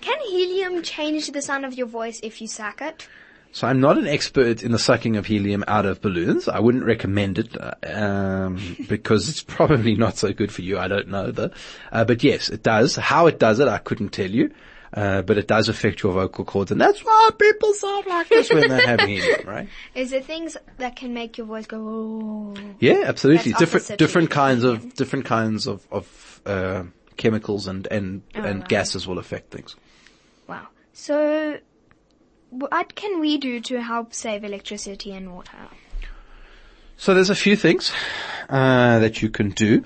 Can 0.00 0.18
helium 0.30 0.82
change 0.82 1.30
the 1.30 1.42
sound 1.42 1.66
of 1.66 1.74
your 1.74 1.86
voice 1.86 2.20
if 2.22 2.40
you 2.40 2.46
suck 2.46 2.80
it? 2.80 3.06
So 3.52 3.66
I'm 3.66 3.80
not 3.80 3.98
an 3.98 4.06
expert 4.06 4.62
in 4.62 4.70
the 4.72 4.78
sucking 4.78 5.16
of 5.16 5.26
helium 5.26 5.64
out 5.66 5.84
of 5.84 6.00
balloons. 6.00 6.46
I 6.48 6.60
wouldn't 6.60 6.84
recommend 6.84 7.38
it 7.38 7.56
um, 7.84 8.76
because 8.88 9.28
it's 9.28 9.42
probably 9.42 9.96
not 9.96 10.16
so 10.16 10.32
good 10.32 10.52
for 10.52 10.62
you. 10.62 10.78
I 10.78 10.88
don't 10.88 11.08
know 11.08 11.30
though. 11.30 11.50
Uh, 11.90 12.04
but 12.04 12.22
yes, 12.22 12.48
it 12.48 12.62
does. 12.62 12.96
How 12.96 13.26
it 13.26 13.38
does 13.38 13.58
it, 13.58 13.68
I 13.68 13.78
couldn't 13.78 14.10
tell 14.10 14.30
you. 14.30 14.52
Uh, 14.92 15.22
but 15.22 15.38
it 15.38 15.46
does 15.46 15.68
affect 15.68 16.02
your 16.02 16.12
vocal 16.12 16.44
cords, 16.44 16.72
and 16.72 16.80
that's 16.80 17.04
why 17.04 17.30
people 17.38 17.72
sound 17.74 18.06
like 18.06 18.28
this 18.28 18.50
when 18.50 18.68
they're 18.68 18.84
having 18.88 19.06
helium, 19.06 19.40
right? 19.46 19.68
Is 19.94 20.10
there 20.10 20.20
things 20.20 20.56
that 20.78 20.96
can 20.96 21.14
make 21.14 21.38
your 21.38 21.46
voice 21.46 21.66
go? 21.66 21.78
Oh. 21.78 22.54
Yeah, 22.80 23.04
absolutely. 23.04 23.52
That's 23.52 23.60
different 23.60 23.98
different 24.00 24.30
kinds 24.30 24.64
of 24.64 24.94
different 24.94 25.26
kinds 25.26 25.68
of 25.68 25.86
of 25.92 26.40
uh, 26.44 26.82
chemicals 27.16 27.68
and 27.68 27.86
and 27.86 28.22
Oh, 28.34 28.42
and 28.42 28.66
gases 28.66 29.06
will 29.06 29.20
affect 29.20 29.52
things. 29.52 29.76
Wow. 30.48 30.66
So, 30.92 31.58
what 32.50 32.94
can 32.94 33.20
we 33.20 33.38
do 33.38 33.60
to 33.60 33.80
help 33.80 34.12
save 34.12 34.44
electricity 34.44 35.12
and 35.12 35.32
water? 35.32 35.68
So 36.96 37.14
there's 37.14 37.30
a 37.30 37.34
few 37.34 37.56
things 37.56 37.92
uh, 38.48 38.98
that 38.98 39.22
you 39.22 39.30
can 39.30 39.50
do. 39.50 39.84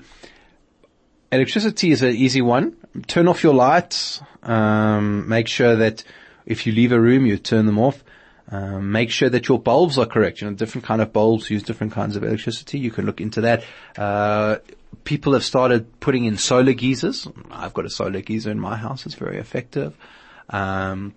Electricity 1.31 1.91
is 1.91 2.01
an 2.01 2.15
easy 2.15 2.41
one. 2.41 2.75
Turn 3.07 3.27
off 3.27 3.43
your 3.43 3.53
lights. 3.53 4.21
Um, 4.43 5.27
make 5.29 5.47
sure 5.47 5.75
that 5.77 6.03
if 6.45 6.67
you 6.67 6.73
leave 6.73 6.91
a 6.91 6.99
room, 6.99 7.25
you 7.25 7.37
turn 7.37 7.65
them 7.65 7.79
off. 7.79 8.03
Um, 8.49 8.91
make 8.91 9.09
sure 9.09 9.29
that 9.29 9.47
your 9.47 9.59
bulbs 9.59 9.97
are 9.97 10.05
correct. 10.05 10.41
You 10.41 10.49
know, 10.49 10.55
different 10.55 10.85
kind 10.85 11.01
of 11.01 11.11
bulbs 11.11 11.49
use 11.49 11.63
different 11.63 11.93
kinds 11.93 12.15
of 12.15 12.23
electricity. 12.23 12.77
You 12.77 12.91
can 12.91 13.05
look 13.05 13.19
into 13.19 13.41
that. 13.41 13.63
Uh, 13.97 14.57
people 15.03 15.33
have 15.33 15.43
started 15.43 15.99
putting 15.99 16.25
in 16.25 16.37
solar 16.37 16.73
geysers. 16.73 17.27
I've 17.49 17.73
got 17.73 17.85
a 17.85 17.89
solar 17.89 18.21
geyser 18.21 18.51
in 18.51 18.59
my 18.59 18.75
house. 18.75 19.05
It's 19.05 19.15
very 19.15 19.37
effective. 19.37 19.97
Um, 20.49 21.15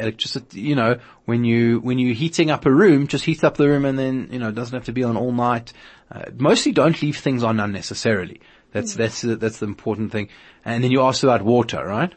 electricity, 0.00 0.60
you 0.60 0.74
know, 0.74 0.98
when 1.24 1.44
you, 1.44 1.80
when 1.80 1.98
you're 1.98 2.14
heating 2.14 2.50
up 2.50 2.66
a 2.66 2.72
room, 2.72 3.06
just 3.06 3.24
heat 3.24 3.44
up 3.44 3.56
the 3.56 3.68
room 3.68 3.84
and 3.84 3.98
then, 3.98 4.28
you 4.30 4.38
know, 4.38 4.48
it 4.48 4.54
doesn't 4.54 4.74
have 4.74 4.84
to 4.86 4.92
be 4.92 5.04
on 5.04 5.16
all 5.16 5.32
night. 5.32 5.72
Uh, 6.10 6.24
mostly 6.36 6.72
don't 6.72 7.00
leave 7.02 7.18
things 7.18 7.42
on 7.42 7.58
unnecessarily. 7.60 8.40
That's, 8.72 8.94
that's, 8.94 9.22
the- 9.22 9.36
that's 9.36 9.58
the 9.58 9.66
important 9.66 10.12
thing. 10.12 10.28
And 10.64 10.82
then 10.84 10.90
you 10.90 11.02
asked 11.02 11.22
about 11.22 11.42
water, 11.42 11.84
right? 11.84 12.12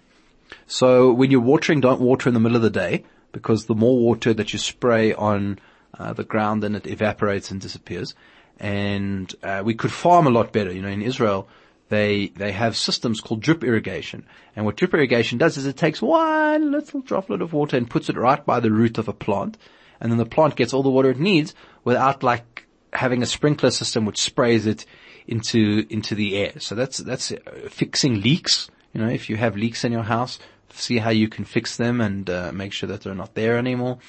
So 0.67 1.11
when 1.13 1.31
you're 1.31 1.41
watering, 1.41 1.79
don't 1.81 2.01
water 2.01 2.27
in 2.29 2.33
the 2.33 2.39
middle 2.39 2.55
of 2.55 2.61
the 2.61 2.69
day 2.69 3.05
because 3.31 3.65
the 3.65 3.75
more 3.75 3.97
water 3.97 4.33
that 4.33 4.53
you 4.53 4.59
spray 4.59 5.13
on 5.13 5.59
uh, 5.97 6.13
the 6.13 6.23
ground, 6.23 6.63
then 6.63 6.75
it 6.75 6.87
evaporates 6.87 7.51
and 7.51 7.61
disappears. 7.61 8.15
And 8.59 9.33
uh, 9.43 9.61
we 9.63 9.73
could 9.73 9.91
farm 9.91 10.27
a 10.27 10.31
lot 10.31 10.51
better. 10.51 10.71
You 10.71 10.81
know, 10.81 10.89
in 10.89 11.01
Israel, 11.01 11.47
they 11.89 12.27
they 12.35 12.51
have 12.51 12.77
systems 12.77 13.21
called 13.21 13.41
drip 13.41 13.63
irrigation. 13.63 14.25
And 14.55 14.65
what 14.65 14.77
drip 14.77 14.93
irrigation 14.93 15.37
does 15.37 15.57
is 15.57 15.65
it 15.65 15.77
takes 15.77 16.01
one 16.01 16.71
little 16.71 17.01
droplet 17.01 17.41
of 17.41 17.53
water 17.53 17.77
and 17.77 17.89
puts 17.89 18.09
it 18.09 18.17
right 18.17 18.43
by 18.45 18.59
the 18.59 18.71
root 18.71 18.97
of 18.97 19.07
a 19.07 19.13
plant, 19.13 19.57
and 19.99 20.11
then 20.11 20.17
the 20.17 20.25
plant 20.25 20.55
gets 20.55 20.73
all 20.73 20.83
the 20.83 20.89
water 20.89 21.09
it 21.09 21.19
needs 21.19 21.53
without 21.83 22.23
like 22.23 22.65
having 22.93 23.21
a 23.21 23.27
sprinkler 23.27 23.71
system 23.71 24.05
which 24.05 24.21
sprays 24.21 24.65
it 24.65 24.85
into 25.27 25.85
into 25.89 26.15
the 26.15 26.37
air. 26.37 26.53
So 26.59 26.75
that's 26.75 26.97
that's 26.97 27.31
fixing 27.69 28.21
leaks. 28.21 28.69
You 28.93 29.01
know, 29.01 29.09
if 29.09 29.29
you 29.29 29.37
have 29.37 29.55
leaks 29.55 29.83
in 29.83 29.91
your 29.91 30.03
house, 30.03 30.39
see 30.73 30.97
how 30.97 31.11
you 31.11 31.27
can 31.27 31.45
fix 31.45 31.77
them 31.77 32.01
and 32.01 32.29
uh, 32.29 32.51
make 32.51 32.73
sure 32.73 32.87
that 32.87 33.01
they're 33.01 33.15
not 33.15 33.35
there 33.35 33.57
anymore. 33.57 33.99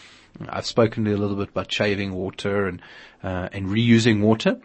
I've 0.48 0.66
spoken 0.66 1.04
to 1.04 1.10
you 1.10 1.16
a 1.16 1.18
little 1.18 1.36
bit 1.36 1.48
about 1.50 1.70
shaving 1.70 2.12
water 2.12 2.66
and, 2.66 2.80
uh, 3.22 3.48
and 3.52 3.66
reusing 3.66 4.20
water. 4.20 4.60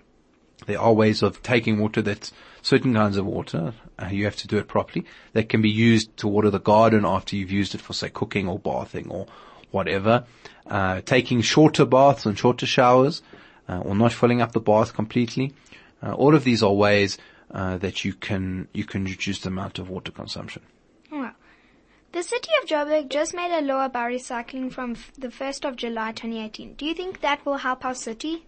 There 0.67 0.79
are 0.79 0.93
ways 0.93 1.21
of 1.21 1.41
taking 1.43 1.79
water 1.79 2.01
that's 2.01 2.31
certain 2.65 2.95
kinds 2.95 3.15
of 3.15 3.27
water. 3.27 3.73
Uh, 3.99 4.07
you 4.07 4.25
have 4.25 4.35
to 4.35 4.47
do 4.47 4.57
it 4.57 4.67
properly. 4.67 5.05
That 5.33 5.49
can 5.49 5.61
be 5.61 5.69
used 5.69 6.17
to 6.17 6.27
water 6.27 6.49
the 6.49 6.59
garden 6.59 7.05
after 7.05 7.35
you've 7.35 7.51
used 7.51 7.75
it 7.75 7.81
for 7.81 7.93
say 7.93 8.09
cooking 8.09 8.47
or 8.47 8.57
bathing 8.57 9.07
or 9.11 9.27
whatever. 9.69 10.25
Uh, 10.65 11.01
taking 11.01 11.41
shorter 11.41 11.85
baths 11.85 12.25
and 12.25 12.37
shorter 12.37 12.65
showers, 12.65 13.21
uh, 13.69 13.81
or 13.81 13.93
not 13.95 14.13
filling 14.13 14.41
up 14.41 14.53
the 14.53 14.59
bath 14.59 14.95
completely. 14.95 15.53
Uh, 16.01 16.13
all 16.13 16.33
of 16.33 16.43
these 16.43 16.63
are 16.63 16.73
ways 16.73 17.19
uh, 17.51 17.77
that 17.77 18.03
you 18.03 18.13
can 18.13 18.67
you 18.73 18.83
can 18.83 19.05
reduce 19.05 19.41
the 19.41 19.49
amount 19.49 19.77
of 19.77 19.87
water 19.87 20.11
consumption. 20.11 20.63
Well, 21.11 21.33
the 22.13 22.23
city 22.23 22.49
of 22.63 22.67
Joburg 22.67 23.09
just 23.09 23.35
made 23.35 23.55
a 23.55 23.61
law 23.61 23.85
about 23.85 24.09
recycling 24.09 24.71
from 24.71 24.95
the 25.19 25.27
1st 25.27 25.69
of 25.69 25.75
July 25.75 26.13
2018. 26.13 26.73
Do 26.73 26.85
you 26.87 26.95
think 26.95 27.21
that 27.21 27.45
will 27.45 27.57
help 27.57 27.85
our 27.85 27.93
city? 27.93 28.43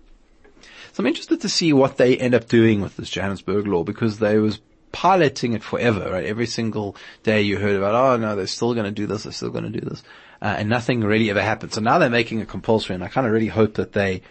So 0.94 1.04
I'm 1.04 1.08
interested 1.08 1.42
to 1.42 1.50
see 1.50 1.74
what 1.74 1.98
they 1.98 2.18
end 2.18 2.34
up 2.34 2.48
doing 2.48 2.82
with 2.82 2.98
this 2.98 3.10
Johannesburg 3.10 3.68
law 3.68 3.84
because 3.84 4.20
they 4.20 4.38
was 4.40 4.60
piloting 4.92 5.54
it 5.54 5.64
forever, 5.64 6.10
right? 6.12 6.26
Every 6.26 6.48
single 6.48 6.96
day 7.24 7.42
you 7.42 7.58
heard 7.58 7.76
about, 7.76 7.94
oh 7.94 8.18
no, 8.18 8.36
they're 8.36 8.48
still 8.48 8.74
going 8.74 8.86
to 8.86 8.92
do 8.92 9.06
this, 9.06 9.24
they're 9.24 9.32
still 9.32 9.50
going 9.50 9.72
to 9.72 9.80
do 9.80 9.88
this, 9.88 10.02
uh, 10.42 10.56
and 10.58 10.70
nothing 10.70 11.02
really 11.02 11.30
ever 11.30 11.42
happened. 11.42 11.74
So 11.74 11.82
now 11.82 12.00
they're 12.00 12.10
making 12.10 12.40
it 12.40 12.48
compulsory, 12.48 12.96
and 12.96 13.04
I 13.04 13.08
kind 13.08 13.28
of 13.28 13.34
really 13.34 13.48
hope 13.48 13.76
that 13.76 13.94
they 13.94 14.22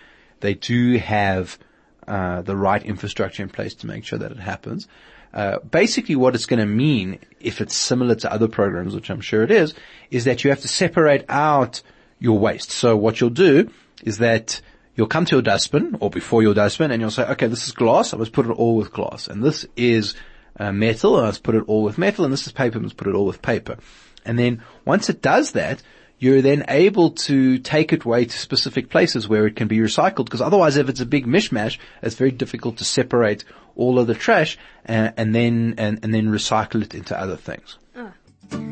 they 0.41 0.55
do 0.55 0.99
have 0.99 1.59
uh, 2.07 2.43
the 2.43 2.57
right 2.57 2.83
infrastructure 2.83 3.43
in 3.43 3.49
place 3.49 3.75
to 3.75 3.87
make 3.87 4.05
sure 4.05 4.19
that 4.19 4.33
it 4.33 4.39
happens. 4.39 4.89
Uh, 5.33 5.59
basically, 5.59 6.17
what 6.17 6.35
it's 6.35 6.47
going 6.47 6.61
to 6.61 6.67
mean, 6.67 7.19
if 7.41 7.61
it's 7.61 7.77
similar 7.77 8.15
to 8.15 8.33
other 8.33 8.49
programs, 8.49 8.95
which 8.95 9.11
I'm 9.11 9.21
sure 9.21 9.43
it 9.43 9.51
is, 9.51 9.75
is 10.11 10.25
that 10.25 10.45
you 10.45 10.51
have 10.51 10.63
to 10.63 10.69
separate 10.69 11.25
out 11.29 11.83
your 12.19 12.39
waste. 12.39 12.71
So 12.71 12.97
what 12.97 13.21
you'll 13.21 13.31
do 13.31 13.71
is 14.03 14.19
that 14.19 14.61
you'll 14.97 15.07
come 15.07 15.25
to 15.27 15.37
your 15.37 15.43
dustbin 15.43 15.97
or 16.01 16.11
before 16.11 16.43
your 16.43 16.55
dustbin 16.55 16.91
and 16.91 17.01
you'll 17.01 17.11
say, 17.11 17.25
okay, 17.25 17.47
this 17.47 17.67
is 17.67 17.73
glass. 17.73 18.13
I 18.13 18.17
must 18.17 18.33
put 18.33 18.47
it 18.47 18.53
all 18.53 18.77
with 18.77 18.93
glass. 18.93 19.29
And 19.29 19.45
this 19.45 19.67
is 19.77 20.15
uh, 20.59 20.73
metal. 20.73 21.17
I 21.17 21.27
must 21.27 21.43
put 21.43 21.55
it 21.55 21.65
all 21.67 21.85
with 21.85 21.99
metal. 21.99 22.25
And 22.25 22.33
this 22.33 22.47
is 22.47 22.53
paper. 22.53 22.79
I 22.79 22.83
must 22.83 22.97
put 22.97 23.07
it 23.07 23.15
all 23.15 23.27
with 23.27 23.43
paper. 23.43 23.77
And 24.25 24.39
then 24.39 24.63
once 24.85 25.09
it 25.09 25.23
does 25.23 25.53
that, 25.53 25.83
you're 26.19 26.41
then 26.41 26.65
able 26.69 27.11
to 27.11 27.59
take 27.59 27.93
it 27.93 28.05
away 28.05 28.25
to 28.25 28.39
specific 28.39 28.89
places 28.89 29.29
where 29.29 29.47
it 29.47 29.55
can 29.55 29.69
be 29.69 29.79
recycled. 29.79 30.25
Because 30.25 30.41
otherwise, 30.41 30.77
if 30.77 30.89
it's 30.89 31.01
a 31.01 31.07
big 31.07 31.27
mishmash, 31.27 31.79
it's 32.03 32.15
very 32.15 32.31
difficult 32.31 32.79
to 32.79 32.85
separate 32.85 33.45
all 33.77 33.99
of 33.99 34.07
the 34.07 34.15
trash 34.15 34.57
and, 34.87 35.13
and 35.19 35.35
then 35.35 35.75
and, 35.77 36.01
and 36.03 36.15
then 36.15 36.29
recycle 36.29 36.83
it 36.83 36.95
into 36.95 37.19
other 37.19 37.37
things. 37.37 37.79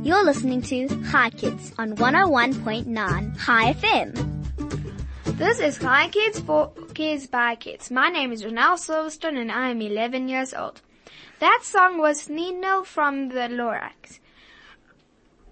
You're 0.02 0.24
listening 0.24 0.62
to 0.62 0.88
Hi 1.04 1.30
Kids 1.30 1.72
on 1.78 1.96
101.9 1.96 3.36
Hi 3.38 3.72
FM. 3.74 4.43
This 5.36 5.58
is 5.58 5.78
Hi 5.78 6.08
Kids 6.10 6.38
for 6.38 6.70
Kids 6.94 7.26
by 7.26 7.56
Kids. 7.56 7.90
My 7.90 8.08
name 8.08 8.30
is 8.30 8.44
Ronelle 8.44 8.78
Silverstone 8.78 9.36
and 9.36 9.50
I 9.50 9.70
am 9.70 9.82
11 9.82 10.28
years 10.28 10.54
old. 10.54 10.80
That 11.40 11.62
song 11.64 11.98
was 11.98 12.28
Nino 12.28 12.84
from 12.84 13.30
the 13.30 13.48
Lorax. 13.48 14.20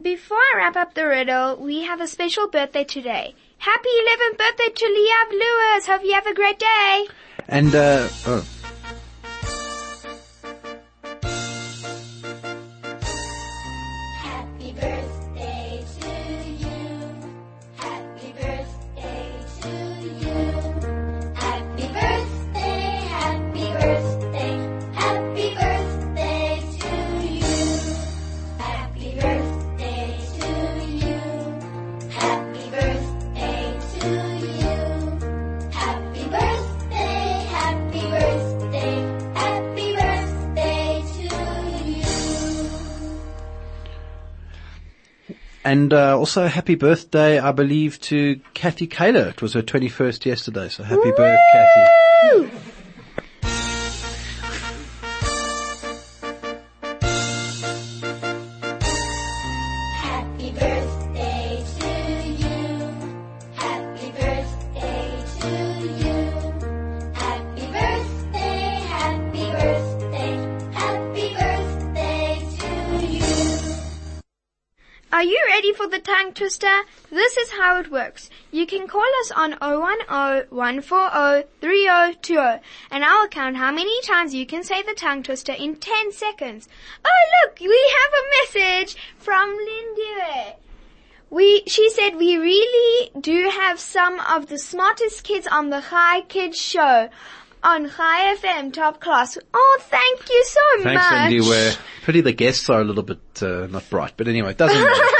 Before 0.00 0.38
I 0.38 0.54
wrap 0.56 0.76
up 0.76 0.94
the 0.94 1.08
riddle, 1.08 1.56
we 1.56 1.82
have 1.82 2.00
a 2.00 2.06
special 2.06 2.46
birthday 2.46 2.84
today. 2.84 3.34
Happy 3.58 3.88
11th 3.88 4.38
birthday 4.38 4.70
to 4.72 4.84
Liav 4.84 5.30
Lewis. 5.32 5.86
Hope 5.86 6.04
you 6.04 6.14
have 6.14 6.28
a 6.28 6.34
great 6.34 6.60
day. 6.60 7.08
And 7.48 7.74
uh, 7.74 8.08
oh, 8.26 8.46
and 45.72 45.94
uh, 45.94 46.18
also 46.18 46.48
happy 46.48 46.74
birthday, 46.74 47.38
I 47.38 47.50
believe, 47.52 47.98
to 48.00 48.38
Kathy 48.52 48.86
Kaler. 48.86 49.28
It 49.28 49.40
was 49.40 49.54
her 49.54 49.62
21st 49.62 50.26
yesterday, 50.26 50.68
so 50.68 50.82
happy 50.82 51.10
birthday, 51.12 51.38
Kathy. 51.54 52.21
Ready 75.54 75.74
for 75.74 75.86
the 75.86 75.98
tongue 75.98 76.32
twister? 76.32 76.84
This 77.10 77.36
is 77.36 77.50
how 77.50 77.78
it 77.78 77.90
works. 77.90 78.30
You 78.50 78.64
can 78.64 78.88
call 78.88 79.04
us 79.20 79.30
on 79.32 79.52
010-140-3020 79.60 82.60
and 82.90 83.04
I'll 83.04 83.28
count 83.28 83.58
how 83.58 83.70
many 83.70 84.00
times 84.00 84.32
you 84.32 84.46
can 84.46 84.64
say 84.64 84.82
the 84.82 84.94
tongue 84.94 85.22
twister 85.22 85.52
in 85.52 85.76
10 85.76 86.12
seconds. 86.12 86.70
Oh 87.04 87.24
look, 87.44 87.60
we 87.60 87.94
have 87.98 88.12
a 88.14 88.28
message 88.40 88.96
from 89.18 89.50
Lindue. 89.50 90.54
We, 91.28 91.64
she 91.66 91.90
said 91.90 92.16
we 92.16 92.38
really 92.38 93.10
do 93.20 93.50
have 93.50 93.78
some 93.78 94.20
of 94.20 94.46
the 94.46 94.58
smartest 94.58 95.22
kids 95.22 95.46
on 95.46 95.68
the 95.68 95.80
Hi 95.80 96.22
Kids 96.22 96.58
show 96.58 97.10
on 97.62 97.84
Hi 97.84 98.34
FM 98.36 98.72
top 98.72 99.00
class. 99.00 99.38
Oh, 99.54 99.78
thank 99.82 100.28
you 100.28 100.44
so 100.44 100.60
Thanks, 100.82 101.02
much. 101.02 101.12
Andy. 101.12 101.40
Where 101.40 101.72
pretty 102.02 102.20
the 102.20 102.32
guests 102.32 102.68
are 102.68 102.80
a 102.80 102.84
little 102.84 103.02
bit 103.02 103.20
uh, 103.42 103.66
not 103.66 103.88
bright, 103.90 104.14
but 104.16 104.28
anyway, 104.28 104.50
it 104.50 104.58
doesn't 104.58 104.80
matter. 104.80 105.02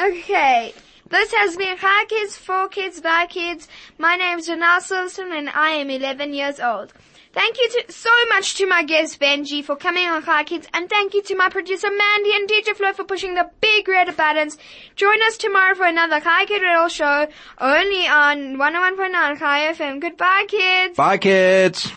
Okay. 0.00 0.72
This 1.10 1.30
has 1.34 1.58
been 1.58 1.76
Hi 1.78 2.04
Kids, 2.06 2.34
For 2.36 2.68
Kids, 2.68 3.02
By 3.02 3.26
Kids. 3.26 3.68
My 3.98 4.16
name 4.16 4.38
is 4.38 4.48
Janelle 4.48 4.80
Silverstone 4.80 5.36
and 5.36 5.50
I 5.50 5.70
am 5.72 5.90
11 5.90 6.32
years 6.32 6.58
old. 6.58 6.94
Thank 7.32 7.58
you 7.58 7.68
to, 7.70 7.92
so 7.92 8.10
much 8.28 8.54
to 8.56 8.66
my 8.66 8.82
guest 8.82 9.20
Benji 9.20 9.62
for 9.64 9.76
coming 9.76 10.06
on 10.06 10.22
Hi 10.22 10.42
Kids 10.42 10.66
and 10.74 10.90
thank 10.90 11.14
you 11.14 11.22
to 11.22 11.36
my 11.36 11.48
producer 11.48 11.86
Mandy 11.88 12.32
and 12.34 12.48
DJ 12.48 12.74
Flo 12.74 12.92
for 12.92 13.04
pushing 13.04 13.34
the 13.34 13.48
big 13.60 13.86
red 13.86 14.16
buttons. 14.16 14.58
Join 14.96 15.22
us 15.22 15.36
tomorrow 15.36 15.76
for 15.76 15.86
another 15.86 16.18
Hi 16.18 16.44
Kid 16.46 16.60
Riddle 16.60 16.88
show 16.88 17.28
only 17.58 18.08
on 18.08 18.56
101.9 18.56 19.38
Hi 19.38 19.72
FM. 19.72 20.00
Goodbye 20.00 20.46
kids. 20.48 20.96
Bye, 20.96 21.18
kids. 21.18 21.88